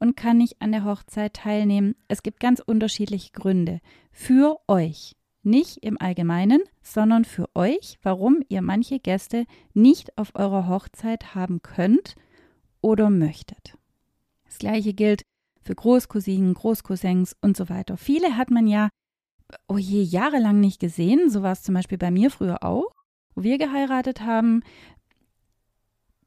und 0.00 0.16
kann 0.16 0.38
nicht 0.38 0.60
an 0.60 0.72
der 0.72 0.84
Hochzeit 0.84 1.34
teilnehmen. 1.34 1.94
Es 2.08 2.22
gibt 2.22 2.40
ganz 2.40 2.60
unterschiedliche 2.60 3.32
Gründe 3.32 3.80
für 4.10 4.58
euch. 4.66 5.14
Nicht 5.44 5.78
im 5.78 6.00
Allgemeinen, 6.00 6.60
sondern 6.82 7.24
für 7.24 7.48
euch, 7.54 7.98
warum 8.02 8.42
ihr 8.48 8.60
manche 8.60 8.98
Gäste 8.98 9.44
nicht 9.72 10.18
auf 10.18 10.34
eurer 10.34 10.68
Hochzeit 10.68 11.34
haben 11.34 11.62
könnt 11.62 12.16
oder 12.80 13.08
möchtet. 13.10 13.74
Das 14.44 14.58
gleiche 14.58 14.94
gilt 14.94 15.22
für 15.62 15.74
Großcousinen, 15.74 16.54
Großcousins 16.54 17.36
und 17.40 17.56
so 17.56 17.68
weiter. 17.68 17.96
Viele 17.96 18.36
hat 18.36 18.50
man 18.50 18.66
ja 18.66 18.88
oh 19.66 19.78
je, 19.78 20.02
jahrelang 20.02 20.60
nicht 20.60 20.80
gesehen. 20.80 21.30
So 21.30 21.42
war 21.42 21.52
es 21.52 21.62
zum 21.62 21.74
Beispiel 21.74 21.98
bei 21.98 22.10
mir 22.10 22.30
früher 22.30 22.62
auch, 22.62 22.94
wo 23.34 23.42
wir 23.42 23.58
geheiratet 23.58 24.20
haben. 24.20 24.62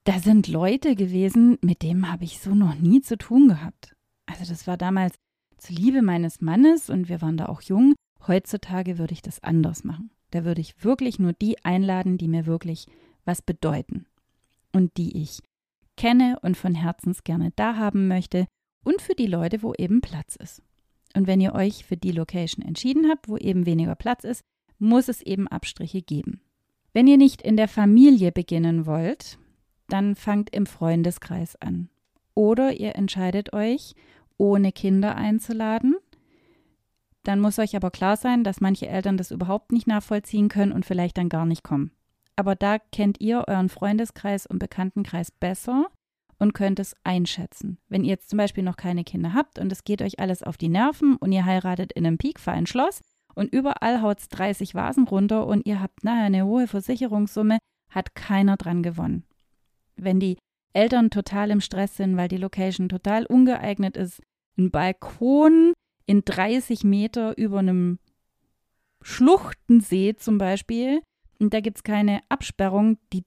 Da 0.04 0.20
sind 0.20 0.48
Leute 0.48 0.96
gewesen, 0.96 1.58
mit 1.62 1.84
denen 1.84 2.12
habe 2.12 2.24
ich 2.24 2.40
so 2.40 2.56
noch 2.56 2.76
nie 2.76 3.02
zu 3.02 3.18
tun 3.18 3.50
gehabt. 3.50 3.96
Also 4.26 4.46
das 4.46 4.66
war 4.66 4.78
damals 4.78 5.16
zur 5.58 5.76
Liebe 5.76 6.02
meines 6.02 6.42
Mannes 6.42 6.90
und 6.90 7.08
wir 7.08 7.22
waren 7.22 7.38
da 7.38 7.46
auch 7.46 7.62
jung. 7.62 7.94
Heutzutage 8.28 8.98
würde 8.98 9.14
ich 9.14 9.22
das 9.22 9.44
anders 9.44 9.84
machen. 9.84 10.12
Da 10.32 10.44
würde 10.44 10.62
ich 10.62 10.84
wirklich 10.84 11.20
nur 11.20 11.34
die 11.34 11.64
einladen, 11.64 12.18
die 12.18 12.28
mir 12.28 12.46
wirklich 12.46 12.88
was 13.26 13.42
bedeuten 13.42 14.06
und 14.72 14.98
die 14.98 15.22
ich 15.22 15.40
kenne 15.98 16.40
und 16.42 16.58
von 16.58 16.74
Herzens 16.74 17.24
gerne 17.24 17.52
da 17.56 17.76
haben 17.76 18.08
möchte 18.08 18.48
und 18.84 19.02
für 19.02 19.14
die 19.14 19.28
Leute, 19.28 19.62
wo 19.62 19.74
eben 19.74 20.02
Platz 20.02 20.36
ist. 20.36 20.64
Und 21.16 21.28
wenn 21.28 21.42
ihr 21.42 21.54
euch 21.54 21.86
für 21.86 21.98
die 21.98 22.12
Location 22.12 22.66
entschieden 22.66 23.10
habt, 23.10 23.28
wo 23.28 23.38
eben 23.38 23.66
weniger 23.66 23.96
Platz 23.96 24.24
ist, 24.24 24.44
muss 24.80 25.08
es 25.08 25.22
eben 25.22 25.48
Abstriche 25.48 26.02
geben. 26.02 26.42
Wenn 26.94 27.08
ihr 27.08 27.18
nicht 27.18 27.42
in 27.42 27.58
der 27.58 27.68
Familie 27.68 28.32
beginnen 28.32 28.86
wollt, 28.86 29.38
dann 29.88 30.16
fangt 30.16 30.54
im 30.54 30.66
Freundeskreis 30.66 31.56
an. 31.62 31.90
Oder 32.34 32.74
ihr 32.74 32.96
entscheidet 32.96 33.54
euch, 33.54 33.94
ohne 34.38 34.72
Kinder 34.72 35.16
einzuladen. 35.16 35.96
Dann 37.24 37.40
muss 37.40 37.60
euch 37.60 37.76
aber 37.76 37.92
klar 37.92 38.18
sein, 38.18 38.44
dass 38.44 38.62
manche 38.62 38.88
Eltern 38.88 39.18
das 39.18 39.32
überhaupt 39.32 39.72
nicht 39.72 39.88
nachvollziehen 39.88 40.50
können 40.50 40.72
und 40.72 40.86
vielleicht 40.86 41.18
dann 41.18 41.30
gar 41.30 41.46
nicht 41.46 41.64
kommen. 41.64 41.92
Aber 42.36 42.56
da 42.56 42.80
kennt 42.80 43.22
ihr 43.22 43.46
euren 43.48 43.70
Freundeskreis 43.70 44.48
und 44.48 44.60
Bekanntenkreis 44.60 45.32
besser 45.32 45.88
und 46.42 46.54
könnt 46.54 46.80
es 46.80 46.96
einschätzen. 47.04 47.78
Wenn 47.88 48.04
ihr 48.04 48.10
jetzt 48.10 48.32
zum 48.32 48.38
Beispiel 48.38 48.64
noch 48.64 48.76
keine 48.76 49.04
Kinder 49.04 49.36
habt 49.36 49.60
und 49.60 49.72
es 49.72 49.84
geht 49.84 50.02
euch 50.02 50.20
alles 50.20 50.42
auf 50.42 50.58
die 50.58 50.70
Nerven 50.70 51.16
und 51.18 51.32
ihr 51.32 51.46
heiratet 51.46 51.94
in 51.94 52.04
einem 52.04 52.18
piekfeinen 52.18 52.66
Schloss 52.66 53.02
und 53.36 53.54
überall 53.54 54.02
haut 54.02 54.20
es 54.20 54.28
30 54.30 54.74
Vasen 54.74 55.08
runter 55.08 55.46
und 55.46 55.68
ihr 55.68 55.80
habt 55.80 56.04
naja 56.04 56.26
eine 56.26 56.46
hohe 56.46 56.68
Versicherungssumme, 56.68 57.60
hat 57.92 58.16
keiner 58.16 58.58
dran 58.58 58.82
gewonnen. 58.82 59.24
Wenn 59.98 60.20
die 60.20 60.40
Eltern 60.74 61.12
total 61.12 61.52
im 61.52 61.62
Stress 61.62 61.96
sind, 61.96 62.18
weil 62.18 62.28
die 62.28 62.38
Location 62.38 62.90
total 62.90 63.28
ungeeignet 63.28 63.96
ist, 63.96 64.20
ein 64.58 64.72
Balkon 64.72 65.74
in 66.08 66.24
30 66.26 66.84
Meter 66.84 67.38
über 67.38 67.60
einem 67.60 68.00
Schluchtensee 69.04 70.16
zum 70.16 70.40
Beispiel, 70.40 71.04
und 71.40 71.54
da 71.54 71.60
gibt 71.60 71.78
es 71.78 71.84
keine 71.84 72.22
Absperrung, 72.30 72.98
die 73.14 73.26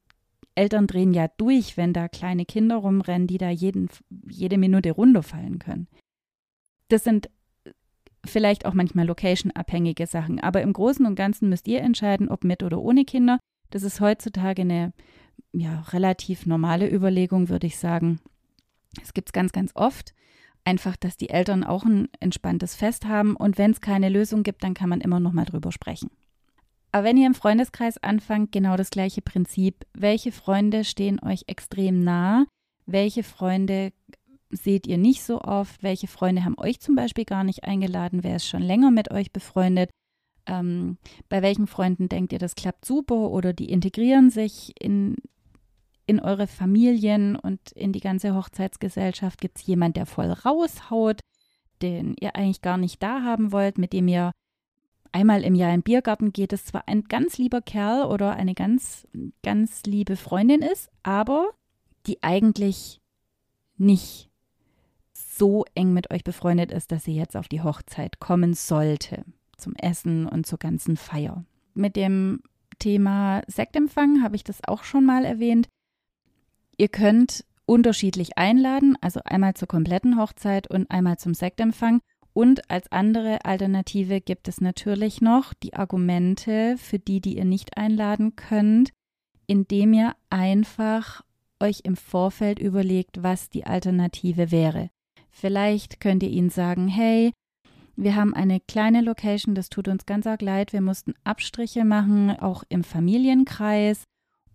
Eltern 0.55 0.87
drehen 0.87 1.13
ja 1.13 1.29
durch, 1.37 1.77
wenn 1.77 1.93
da 1.93 2.09
kleine 2.09 2.45
Kinder 2.45 2.77
rumrennen, 2.77 3.27
die 3.27 3.39
da 3.39 3.51
jeden, 3.51 3.89
jede 4.29 4.59
Minute 4.59 4.93
runterfallen 4.93 5.59
können. 5.59 5.89
Das 6.89 7.05
sind 7.05 7.29
vielleicht 8.25 8.67
auch 8.67 8.75
manchmal 8.75 9.07
location-abhängige 9.07 10.07
Sachen. 10.07 10.41
Aber 10.41 10.63
im 10.63 10.73
Großen 10.73 11.05
und 11.07 11.17
Ganzen 11.17 11.49
müsst 11.49 11.69
ihr 11.69 11.81
entscheiden, 11.81 12.29
ob 12.29 12.45
mit 12.45 12.63
oder 12.63 12.81
ohne 12.81 13.05
Kinder. 13.05 13.39
Das 13.71 13.83
ist 13.83 14.01
heutzutage 14.01 14.63
eine 14.63 14.93
ja, 15.53 15.81
relativ 15.93 16.47
normale 16.47 16.91
Überlegung, 16.91 17.49
würde 17.49 17.67
ich 17.67 17.79
sagen. 17.79 18.21
Es 19.03 19.15
gibt 19.15 19.29
es 19.29 19.33
ganz, 19.33 19.53
ganz 19.53 19.73
oft. 19.75 20.15
Einfach, 20.65 20.97
dass 20.97 21.17
die 21.17 21.29
Eltern 21.29 21.65
auch 21.65 21.85
ein 21.85 22.09
entspanntes 22.21 22.75
Fest 22.75 23.05
haben. 23.07 23.37
Und 23.37 23.59
wenn 23.59 23.73
es 23.73 23.81
keine 23.81 24.09
Lösung 24.09 24.43
gibt, 24.43 24.65
dann 24.65 24.75
kann 24.75 24.89
man 24.89 25.01
immer 25.01 25.21
noch 25.21 25.33
mal 25.33 25.45
drüber 25.45 25.73
sprechen. 25.73 26.11
Aber 26.95 27.03
wenn 27.03 27.17
ihr 27.17 27.27
im 27.27 27.35
Freundeskreis 27.35 27.99
anfangt, 28.05 28.53
genau 28.53 28.77
das 28.77 28.91
gleiche 28.91 29.21
Prinzip. 29.21 29.85
Welche 29.95 30.31
Freunde 30.31 30.85
stehen 30.85 31.21
euch 31.21 31.43
extrem 31.49 32.05
nah? 32.05 32.47
Welche 32.87 33.25
Freunde 33.25 33.93
seht 34.51 34.87
ihr 34.87 34.97
nicht 34.97 35.25
so 35.25 35.41
oft? 35.41 35.83
Welche 35.83 36.07
Freunde 36.07 36.45
haben 36.45 36.57
euch 36.57 36.79
zum 36.79 36.95
Beispiel 36.95 37.25
gar 37.25 37.43
nicht 37.43 37.65
eingeladen? 37.65 38.23
Wer 38.23 38.37
ist 38.37 38.47
schon 38.47 38.63
länger 38.63 38.93
mit 38.93 39.11
euch 39.11 39.33
befreundet? 39.33 39.91
Ähm, 40.47 40.99
bei 41.29 41.43
welchen 41.43 41.67
Freunden 41.67 42.09
denkt 42.09 42.33
ihr, 42.33 42.39
das 42.39 42.55
klappt 42.55 42.85
super 42.85 43.29
oder 43.33 43.53
die 43.53 43.71
integrieren 43.71 44.31
sich 44.31 44.73
in, 44.81 45.17
in 46.07 46.21
eure 46.21 46.47
Familien 46.47 47.35
und 47.35 47.73
in 47.73 47.91
die 47.91 47.99
ganze 47.99 48.37
Hochzeitsgesellschaft? 48.37 49.41
Gibt 49.41 49.59
es 49.59 49.67
jemand, 49.67 49.97
der 49.97 50.07
voll 50.07 50.31
raushaut, 50.31 51.19
den 51.83 52.15
ihr 52.21 52.37
eigentlich 52.37 52.63
gar 52.63 52.79
nicht 52.79 53.03
da 53.03 53.23
haben 53.23 53.51
wollt, 53.51 53.79
mit 53.79 53.93
dem 53.93 54.07
ihr 54.07 54.31
einmal 55.15 55.45
im 55.45 55.55
Jahr 55.55 55.71
in 55.71 55.81
den 55.81 55.85
Biergarten 55.85 56.33
geht, 56.33 56.53
es 56.53 56.65
zwar 56.65 56.89
ein 56.89 57.05
ganz 57.05 57.39
lieber 57.39 57.63
Kerl 57.63 58.07
oder 58.07 58.35
eine 58.35 58.55
ganz, 58.55 59.07
ganz 59.43 59.85
liebe 59.85 60.17
Freundin 60.17 60.61
ist, 60.61 60.91
aber 61.03 61.51
die 62.07 62.23
eigentlich 62.23 63.01
nicht 63.77 64.31
so 65.13 65.65
eng 65.75 65.93
mit 65.93 66.11
euch 66.11 66.25
befreundet 66.25 66.73
ist, 66.73 66.93
dass 66.93 67.05
sie 67.05 67.15
jetzt 67.15 67.37
auf 67.37 67.49
die 67.49 67.63
Hochzeit 67.63 68.19
kommen 68.19 68.55
sollte, 68.55 69.25
zum 69.57 69.75
Essen 69.77 70.27
und 70.27 70.47
zur 70.47 70.59
ganzen 70.59 70.97
Feier. 70.97 71.45
Mit 71.75 71.97
dem 71.97 72.41
Thema 72.79 73.43
Sektempfang 73.47 74.23
habe 74.23 74.37
ich 74.37 74.45
das 74.45 74.65
auch 74.67 74.85
schon 74.85 75.05
mal 75.05 75.25
erwähnt. 75.25 75.69
Ihr 76.77 76.89
könnt 76.89 77.45
unterschiedlich 77.67 78.37
einladen, 78.37 78.99
also 79.01 79.21
einmal 79.25 79.55
zur 79.55 79.69
kompletten 79.69 80.19
Hochzeit 80.19 80.69
und 80.69 80.91
einmal 80.91 81.19
zum 81.19 81.35
Sektempfang. 81.35 82.01
Und 82.35 82.69
als 82.69 82.91
andere 82.91 83.45
Alternative 83.45 84.21
gibt 84.21 84.49
es 84.49 84.61
natürlich 84.61 85.21
noch 85.21 85.55
die 85.55 85.75
Argumente 85.75 86.77
für 86.79 86.99
die, 86.99 87.21
die 87.21 87.37
ihr 87.39 87.45
nicht 87.45 87.77
einladen 87.79 88.35
könnt, 88.35 88.91
indem 89.47 89.93
ihr 89.93 90.17
einfach 90.31 91.23
euch 91.61 91.81
im 91.85 91.97
Vorfeld 91.97 92.59
überlegt, 92.59 93.23
was 93.23 93.51
die 93.51 93.65
Alternative 93.65 94.51
wäre. 94.51 94.91
Vielleicht 95.31 96.01
könnt 96.01 96.25
ihr 96.25 96.31
ihnen 96.31 96.51
sagen, 96.51 96.89
hey, 96.89 97.33
wir 97.97 98.17
haben 98.17 98.35
eine 98.35 98.59
kleine 98.59 99.01
Location, 99.01 99.55
das 99.55 99.69
tut 99.69 99.87
uns 99.87 100.05
ganz 100.05 100.27
arg 100.27 100.43
leid, 100.43 100.73
wir 100.73 100.81
mussten 100.81 101.15
Abstriche 101.23 101.85
machen, 101.85 102.31
auch 102.31 102.65
im 102.69 102.83
Familienkreis. 102.83 104.03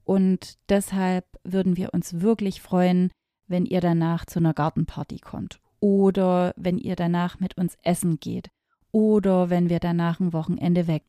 Und 0.03 0.57
deshalb 0.67 1.25
würden 1.43 1.77
wir 1.77 1.93
uns 1.93 2.19
wirklich 2.19 2.62
freuen, 2.62 3.12
wenn 3.48 3.65
ihr 3.65 3.79
danach 3.79 4.25
zu 4.25 4.39
einer 4.39 4.53
Gartenparty 4.53 5.19
kommt. 5.19 5.62
Oder 5.79 6.53
wenn 6.57 6.77
ihr 6.77 6.95
danach 6.95 7.39
mit 7.39 7.57
uns 7.57 7.77
essen 7.83 8.19
geht. 8.19 8.50
Oder 8.91 9.50
wenn 9.50 9.69
wir 9.69 9.79
danach 9.79 10.19
ein 10.19 10.33
Wochenende 10.33 10.88
weg. 10.88 11.03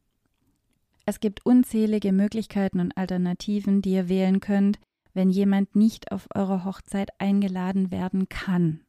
Es 1.07 1.21
gibt 1.21 1.45
unzählige 1.45 2.13
Möglichkeiten 2.13 2.79
und 2.79 2.97
Alternativen, 2.97 3.83
die 3.83 3.93
ihr 3.93 4.09
wählen 4.09 4.41
könnt, 4.41 4.79
wenn 5.13 5.31
jemand 5.31 5.75
nicht 5.75 6.13
auf 6.13 6.29
eure 6.35 6.65
Hochzeit 6.65 7.11
eingeladen 7.19 7.91
werden 7.91 8.29
kann. 8.29 8.81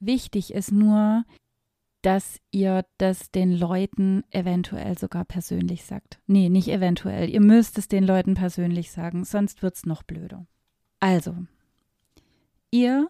Wichtig 0.00 0.54
ist 0.54 0.72
nur, 0.72 1.24
dass 2.02 2.40
ihr 2.50 2.84
das 2.98 3.30
den 3.30 3.52
Leuten 3.52 4.24
eventuell 4.30 4.98
sogar 4.98 5.24
persönlich 5.24 5.84
sagt. 5.84 6.20
Nee, 6.26 6.48
nicht 6.48 6.68
eventuell. 6.68 7.30
Ihr 7.30 7.40
müsst 7.40 7.78
es 7.78 7.88
den 7.88 8.04
Leuten 8.04 8.34
persönlich 8.34 8.90
sagen, 8.90 9.24
sonst 9.24 9.62
wird 9.62 9.76
es 9.76 9.86
noch 9.86 10.02
blöder. 10.02 10.46
Also, 10.98 11.36
ihr 12.70 13.08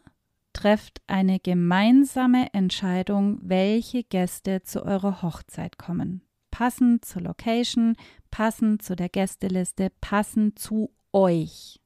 trefft 0.53 1.01
eine 1.07 1.41
gemeinsame 1.41 2.53
Entscheidung, 2.53 3.39
welche 3.43 4.05
Gäste 4.05 4.63
zu 4.63 4.85
eurer 4.85 5.23
Hochzeit 5.23 5.79
kommen. 5.79 6.23
Passend 6.51 7.05
zur 7.05 7.23
Location, 7.23 7.97
passend 8.31 8.83
zu 8.83 8.95
der 8.95 9.09
Gästeliste, 9.09 9.91
passend 10.01 10.59
zu 10.59 10.91
euch. 11.13 11.81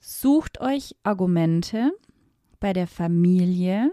Sucht 0.00 0.60
euch 0.60 0.96
Argumente 1.02 1.92
bei 2.58 2.72
der 2.72 2.86
Familie, 2.86 3.92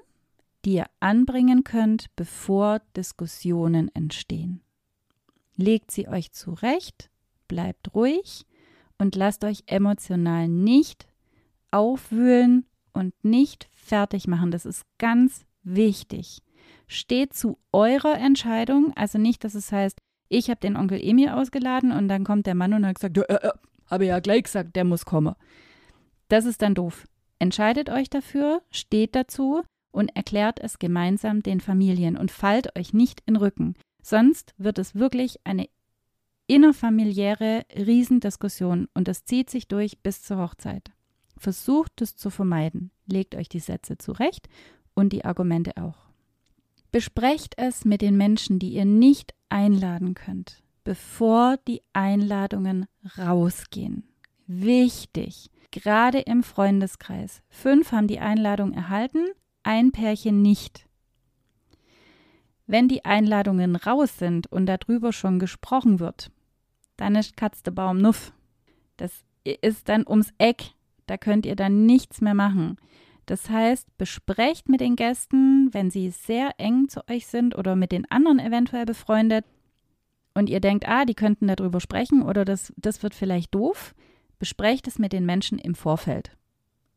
die 0.65 0.75
ihr 0.75 0.85
anbringen 0.99 1.63
könnt, 1.63 2.07
bevor 2.15 2.79
Diskussionen 2.95 3.93
entstehen. 3.93 4.62
Legt 5.55 5.91
sie 5.91 6.07
euch 6.07 6.31
zurecht, 6.31 7.09
bleibt 7.47 7.93
ruhig 7.93 8.45
und 8.97 9.15
lasst 9.15 9.43
euch 9.43 9.63
emotional 9.67 10.47
nicht 10.47 11.07
aufwühlen 11.71 12.65
und 12.93 13.13
nicht 13.23 13.69
fertig 13.71 14.28
machen. 14.28 14.52
Das 14.52 14.65
ist 14.65 14.84
ganz 14.97 15.45
wichtig. 15.63 16.41
Steht 16.88 17.34
zu 17.34 17.58
eurer 17.71 18.17
Entscheidung, 18.17 18.93
also 18.95 19.17
nicht, 19.17 19.43
dass 19.43 19.56
es 19.56 19.71
heißt, 19.71 19.99
ich 20.28 20.49
habe 20.49 20.60
den 20.60 20.78
Onkel 20.78 20.99
Emil 21.02 21.30
ausgeladen 21.30 21.91
und 21.91 22.08
dann 22.08 22.23
kommt 22.23 22.45
der 22.45 22.56
Mann 22.56 22.73
und 22.73 22.86
hat 22.86 22.95
gesagt, 22.95 23.17
äh, 23.17 23.21
äh, 23.21 23.52
habe 23.88 24.06
ja 24.06 24.19
gleich 24.19 24.43
gesagt, 24.43 24.75
der 24.75 24.84
muss 24.84 25.06
kommen. 25.06 25.36
Das 26.28 26.45
ist 26.45 26.62
dann 26.62 26.75
doof. 26.75 27.08
Entscheidet 27.39 27.89
euch 27.89 28.10
dafür, 28.10 28.62
steht 28.69 29.15
dazu 29.15 29.63
und 29.91 30.15
erklärt 30.15 30.60
es 30.60 30.78
gemeinsam 30.78 31.41
den 31.41 31.62
Familien 31.62 32.17
und 32.17 32.32
fallt 32.32 32.78
euch 32.78 32.93
nicht 32.93 33.21
in 33.25 33.36
Rücken. 33.36 33.75
Sonst 34.02 34.54
wird 34.58 34.78
es 34.78 34.95
wirklich 34.95 35.39
eine 35.43 35.67
innerfamiliäre 36.47 37.63
Riesendiskussion 37.75 38.88
und 38.93 39.08
das 39.08 39.25
zieht 39.25 39.49
sich 39.49 39.67
durch 39.67 39.99
bis 40.02 40.21
zur 40.21 40.38
Hochzeit. 40.38 40.91
Versucht 41.39 42.02
es 42.02 42.17
zu 42.17 42.30
vermeiden. 42.30 42.91
Legt 43.06 43.34
euch 43.34 43.47
die 43.47 43.62
Sätze 43.62 43.97
zurecht 43.97 44.49
und 44.93 45.13
die 45.13 45.23
Argumente 45.23 45.78
auch. 45.78 45.97
Besprecht 46.91 47.54
es 47.58 47.86
mit 47.86 48.02
den 48.02 48.17
Menschen, 48.17 48.60
die 48.60 48.73
ihr 48.73 48.84
nicht 48.84 49.34
einladen 49.47 50.15
könnt, 50.15 50.62
bevor 50.84 51.56
die 51.65 51.82
Einladungen 51.93 52.88
rausgehen. 53.17 54.04
Wichtig, 54.47 55.49
gerade 55.71 56.19
im 56.19 56.43
Freundeskreis. 56.43 57.41
Fünf 57.49 57.93
haben 57.93 58.08
die 58.08 58.19
Einladung 58.19 58.73
erhalten, 58.73 59.25
ein 59.63 59.91
Pärchen 59.91 60.41
nicht. 60.41 60.88
Wenn 62.67 62.89
die 62.89 63.06
Einladungen 63.06 63.78
raus 63.78 64.17
sind 64.17 64.52
und 64.52 64.65
darüber 64.65 65.13
schon 65.13 65.39
gesprochen 65.39 66.02
wird, 66.02 66.32
dann 66.97 67.15
ist 67.15 67.38
Katz 67.38 67.63
der 67.63 67.71
Baum 67.71 68.02
nuff. 68.02 68.34
Das 68.97 69.23
ist 69.43 69.88
dann 69.88 70.06
ums 70.06 70.34
Eck. 70.38 70.73
Da 71.10 71.17
könnt 71.17 71.48
ihr 71.48 71.56
dann 71.56 71.88
nichts 71.88 72.22
mehr 72.22 72.36
machen. 72.36 72.78
Das 73.26 73.50
heißt, 73.50 73.98
besprecht 73.98 74.69
mit 74.69 74.80
den 74.80 74.95
Gästen, 74.95 75.74
wenn 75.74 75.89
sie 75.89 76.12
sehr 76.12 76.52
eng 76.60 76.88
zu 76.88 77.02
euch 77.10 77.26
sind 77.26 77.58
oder 77.58 77.76
mit 77.76 77.91
den 77.91 78.10
anderen 78.12 78.38
eventuell 78.38 78.86
befreundet 78.86 79.43
und 80.36 80.50
ihr 80.50 80.60
denkt, 80.60 80.88
ah, 80.88 81.06
die 81.06 81.15
könnten 81.15 81.48
darüber 81.48 81.80
sprechen 81.80 82.22
oder 82.22 82.45
das, 82.45 82.72
das 82.78 83.02
wird 83.02 83.15
vielleicht 83.15 83.56
doof, 83.56 83.95
besprecht 84.38 84.88
es 84.88 85.00
mit 85.00 85.12
den 85.12 85.26
Menschen 85.26 85.58
im 85.58 85.74
Vorfeld. 85.74 86.38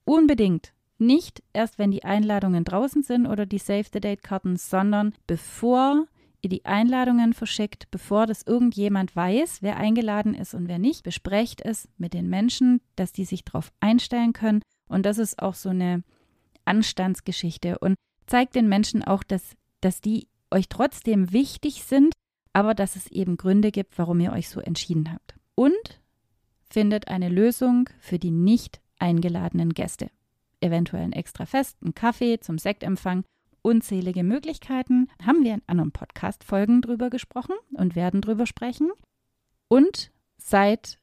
Unbedingt. 0.04 0.74
Nicht 0.98 1.42
erst, 1.54 1.78
wenn 1.78 1.90
die 1.90 2.04
Einladungen 2.04 2.64
draußen 2.64 3.02
sind 3.02 3.26
oder 3.26 3.46
die 3.46 3.58
Save-the-Date-Karten, 3.58 4.56
sondern 4.56 5.14
bevor 5.26 6.06
ihr 6.42 6.50
die 6.50 6.64
Einladungen 6.64 7.32
verschickt, 7.32 7.90
bevor 7.90 8.26
das 8.26 8.42
irgendjemand 8.42 9.14
weiß, 9.14 9.62
wer 9.62 9.76
eingeladen 9.76 10.34
ist 10.34 10.54
und 10.54 10.68
wer 10.68 10.78
nicht, 10.78 11.02
besprecht 11.02 11.60
es 11.60 11.88
mit 11.96 12.14
den 12.14 12.28
Menschen, 12.28 12.80
dass 12.96 13.12
die 13.12 13.24
sich 13.24 13.44
darauf 13.44 13.72
einstellen 13.80 14.32
können. 14.32 14.60
Und 14.88 15.06
das 15.06 15.18
ist 15.18 15.40
auch 15.40 15.54
so 15.54 15.70
eine 15.70 16.02
Anstandsgeschichte 16.64 17.78
und 17.78 17.94
zeigt 18.26 18.54
den 18.54 18.68
Menschen 18.68 19.02
auch, 19.02 19.22
dass, 19.22 19.54
dass 19.80 20.00
die 20.00 20.28
euch 20.50 20.68
trotzdem 20.68 21.32
wichtig 21.32 21.84
sind, 21.84 22.12
aber 22.52 22.74
dass 22.74 22.96
es 22.96 23.06
eben 23.06 23.36
Gründe 23.36 23.70
gibt, 23.70 23.96
warum 23.98 24.20
ihr 24.20 24.32
euch 24.32 24.48
so 24.48 24.60
entschieden 24.60 25.12
habt. 25.12 25.34
Und 25.54 26.00
findet 26.68 27.08
eine 27.08 27.28
Lösung 27.28 27.88
für 27.98 28.18
die 28.18 28.30
nicht 28.30 28.80
eingeladenen 28.98 29.70
Gäste 29.70 30.10
eventuell 30.62 31.02
ein 31.02 31.12
extra 31.12 31.46
Fest, 31.46 31.76
ein 31.82 31.94
Kaffee 31.94 32.38
zum 32.40 32.58
Sektempfang. 32.58 33.24
Unzählige 33.62 34.24
Möglichkeiten. 34.24 35.08
Haben 35.24 35.44
wir 35.44 35.54
in 35.54 35.62
anderen 35.66 35.92
Podcast-Folgen 35.92 36.82
drüber 36.82 37.10
gesprochen 37.10 37.54
und 37.72 37.96
werden 37.96 38.20
drüber 38.20 38.46
sprechen. 38.46 38.90
Und 39.68 40.10
seid 40.36 40.98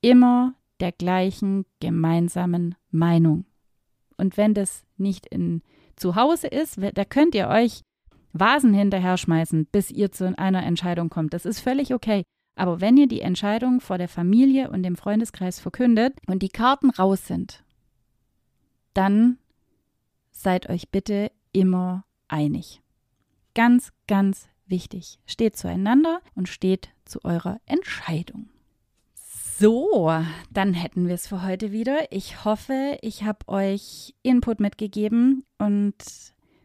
immer 0.00 0.54
der 0.80 0.92
gleichen 0.92 1.66
gemeinsamen 1.80 2.74
Meinung. 2.90 3.44
Und 4.16 4.36
wenn 4.36 4.54
das 4.54 4.84
nicht 4.96 5.26
in 5.26 5.62
zu 5.96 6.16
Hause 6.16 6.48
ist, 6.48 6.78
da 6.94 7.04
könnt 7.04 7.34
ihr 7.34 7.48
euch 7.48 7.82
Vasen 8.32 8.72
hinterher 8.72 9.18
schmeißen, 9.18 9.66
bis 9.66 9.90
ihr 9.90 10.10
zu 10.10 10.36
einer 10.38 10.64
Entscheidung 10.64 11.10
kommt. 11.10 11.34
Das 11.34 11.44
ist 11.44 11.60
völlig 11.60 11.94
okay. 11.94 12.24
Aber 12.56 12.80
wenn 12.80 12.96
ihr 12.96 13.06
die 13.06 13.20
Entscheidung 13.20 13.80
vor 13.80 13.98
der 13.98 14.08
Familie 14.08 14.70
und 14.70 14.82
dem 14.82 14.96
Freundeskreis 14.96 15.60
verkündet 15.60 16.18
und 16.26 16.42
die 16.42 16.48
Karten 16.48 16.90
raus 16.90 17.26
sind 17.26 17.62
dann 18.94 19.38
seid 20.30 20.68
euch 20.68 20.90
bitte 20.90 21.30
immer 21.52 22.04
einig. 22.28 22.80
ganz, 23.54 23.92
ganz 24.06 24.48
wichtig. 24.66 25.18
Steht 25.26 25.56
zueinander 25.56 26.20
und 26.34 26.48
steht 26.48 26.90
zu 27.04 27.24
eurer 27.24 27.60
Entscheidung. 27.66 28.48
So, 29.14 30.10
dann 30.50 30.74
hätten 30.74 31.06
wir 31.06 31.14
es 31.14 31.28
für 31.28 31.42
heute 31.44 31.70
wieder. 31.70 32.10
Ich 32.10 32.44
hoffe, 32.44 32.98
ich 33.02 33.22
habe 33.22 33.46
euch 33.48 34.14
Input 34.22 34.60
mitgegeben 34.60 35.44
und 35.58 35.94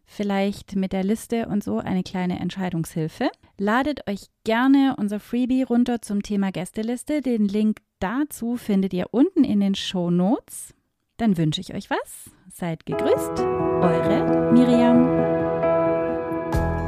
vielleicht 0.05 0.75
mit 0.75 0.93
der 0.93 1.03
Liste 1.03 1.47
und 1.47 1.63
so 1.63 1.79
eine 1.79 2.01
kleine 2.01 2.39
Entscheidungshilfe. 2.39 3.29
Ladet 3.57 4.07
euch 4.09 4.27
gerne 4.45 4.95
unser 4.97 5.19
Freebie 5.19 5.63
runter 5.63 6.01
zum 6.01 6.23
Thema 6.23 6.51
Gästeliste. 6.51 7.21
Den 7.21 7.47
Link 7.47 7.81
dazu 7.99 8.55
findet 8.55 8.93
ihr 8.93 9.07
unten 9.11 9.43
in 9.43 9.59
den 9.59 9.75
Show 9.75 10.09
Notes. 10.09 10.73
Dann 11.17 11.35
wünsche 11.35 11.61
ich 11.61 11.73
euch 11.73 11.89
was. 11.89 12.29
Seid 12.53 12.85
gegrüßt. 12.85 13.39
Eure 13.39 14.51
Miriam. 14.53 15.07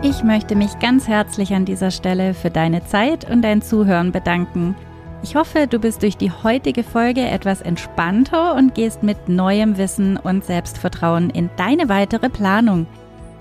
Ich 0.03 0.23
möchte 0.23 0.55
mich 0.55 0.77
ganz 0.79 1.07
herzlich 1.07 1.53
an 1.53 1.65
dieser 1.65 1.89
Stelle 1.89 2.35
für 2.35 2.51
deine 2.51 2.85
Zeit 2.85 3.27
und 3.29 3.41
dein 3.41 3.63
Zuhören 3.63 4.11
bedanken. 4.11 4.75
Ich 5.23 5.35
hoffe, 5.35 5.65
du 5.67 5.79
bist 5.79 6.03
durch 6.03 6.15
die 6.15 6.31
heutige 6.31 6.83
Folge 6.83 7.21
etwas 7.21 7.61
entspannter 7.61 8.55
und 8.55 8.75
gehst 8.75 9.01
mit 9.01 9.29
neuem 9.29 9.77
Wissen 9.77 10.15
und 10.15 10.45
Selbstvertrauen 10.45 11.31
in 11.31 11.49
deine 11.57 11.89
weitere 11.89 12.29
Planung. 12.29 12.85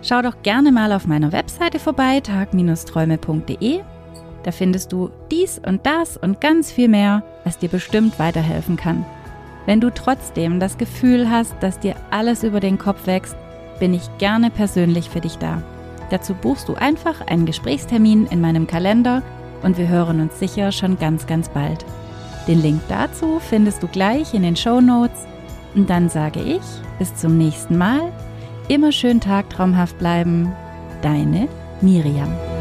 Schau 0.03 0.23
doch 0.23 0.43
gerne 0.43 0.73
mal 0.73 0.93
auf 0.93 1.07
meiner 1.07 1.33
Webseite 1.33 1.79
vorbei, 1.79 2.21
tag-träume.de. 2.21 3.81
Da 4.43 4.53
findest 4.53 4.93
du 4.93 5.11
dies 5.31 5.61
und 5.65 5.85
das 5.85 6.17
und 6.17 6.41
ganz 6.41 6.73
viel 6.73 6.89
mehr, 6.89 7.23
was 7.45 7.59
dir 7.59 7.69
bestimmt 7.69 8.19
weiterhelfen 8.19 8.77
kann. 8.77 9.05
Wenn 9.69 9.83
du 9.83 9.91
trotzdem 9.91 10.61
das 10.61 10.79
Gefühl 10.79 11.29
hast, 11.29 11.55
dass 11.61 11.79
dir 11.79 11.95
alles 12.11 12.43
über 12.43 12.59
den 12.59 12.79
Kopf 12.79 13.07
wächst, 13.07 13.37
bin 13.79 13.93
ich 13.93 14.09
gerne 14.17 14.49
persönlich 14.49 15.11
für 15.11 15.21
dich 15.21 15.37
da. 15.37 15.63
Dazu 16.09 16.33
buchst 16.33 16.71
du 16.71 16.75
einfach 16.75 17.21
einen 17.27 17.45
Gesprächstermin 17.45 18.25
in 18.29 18.41
meinem 18.41 18.67
Kalender 18.67 19.23
und 19.63 19.77
wir 19.77 19.87
hören 19.89 20.23
uns 20.23 20.39
sicher 20.39 20.73
schon 20.73 20.99
ganz, 20.99 21.27
ganz 21.27 21.51
bald. 21.51 21.85
Den 22.47 22.63
Link 22.63 22.81
dazu 22.89 23.41
findest 23.41 23.83
du 23.83 23.89
gleich 23.89 24.33
in 24.33 24.41
den 24.41 24.57
Show 24.57 24.81
Notes. 24.81 25.27
Und 25.75 25.91
dann 25.91 26.09
sage 26.09 26.41
ich 26.41 26.63
bis 26.99 27.15
zum 27.15 27.37
nächsten 27.37 27.77
Mal 27.77 28.11
Immer 28.69 28.91
schön 28.91 29.21
tagtraumhaft 29.21 29.99
bleiben. 29.99 30.51
Deine 31.03 31.47
Miriam. 31.83 32.58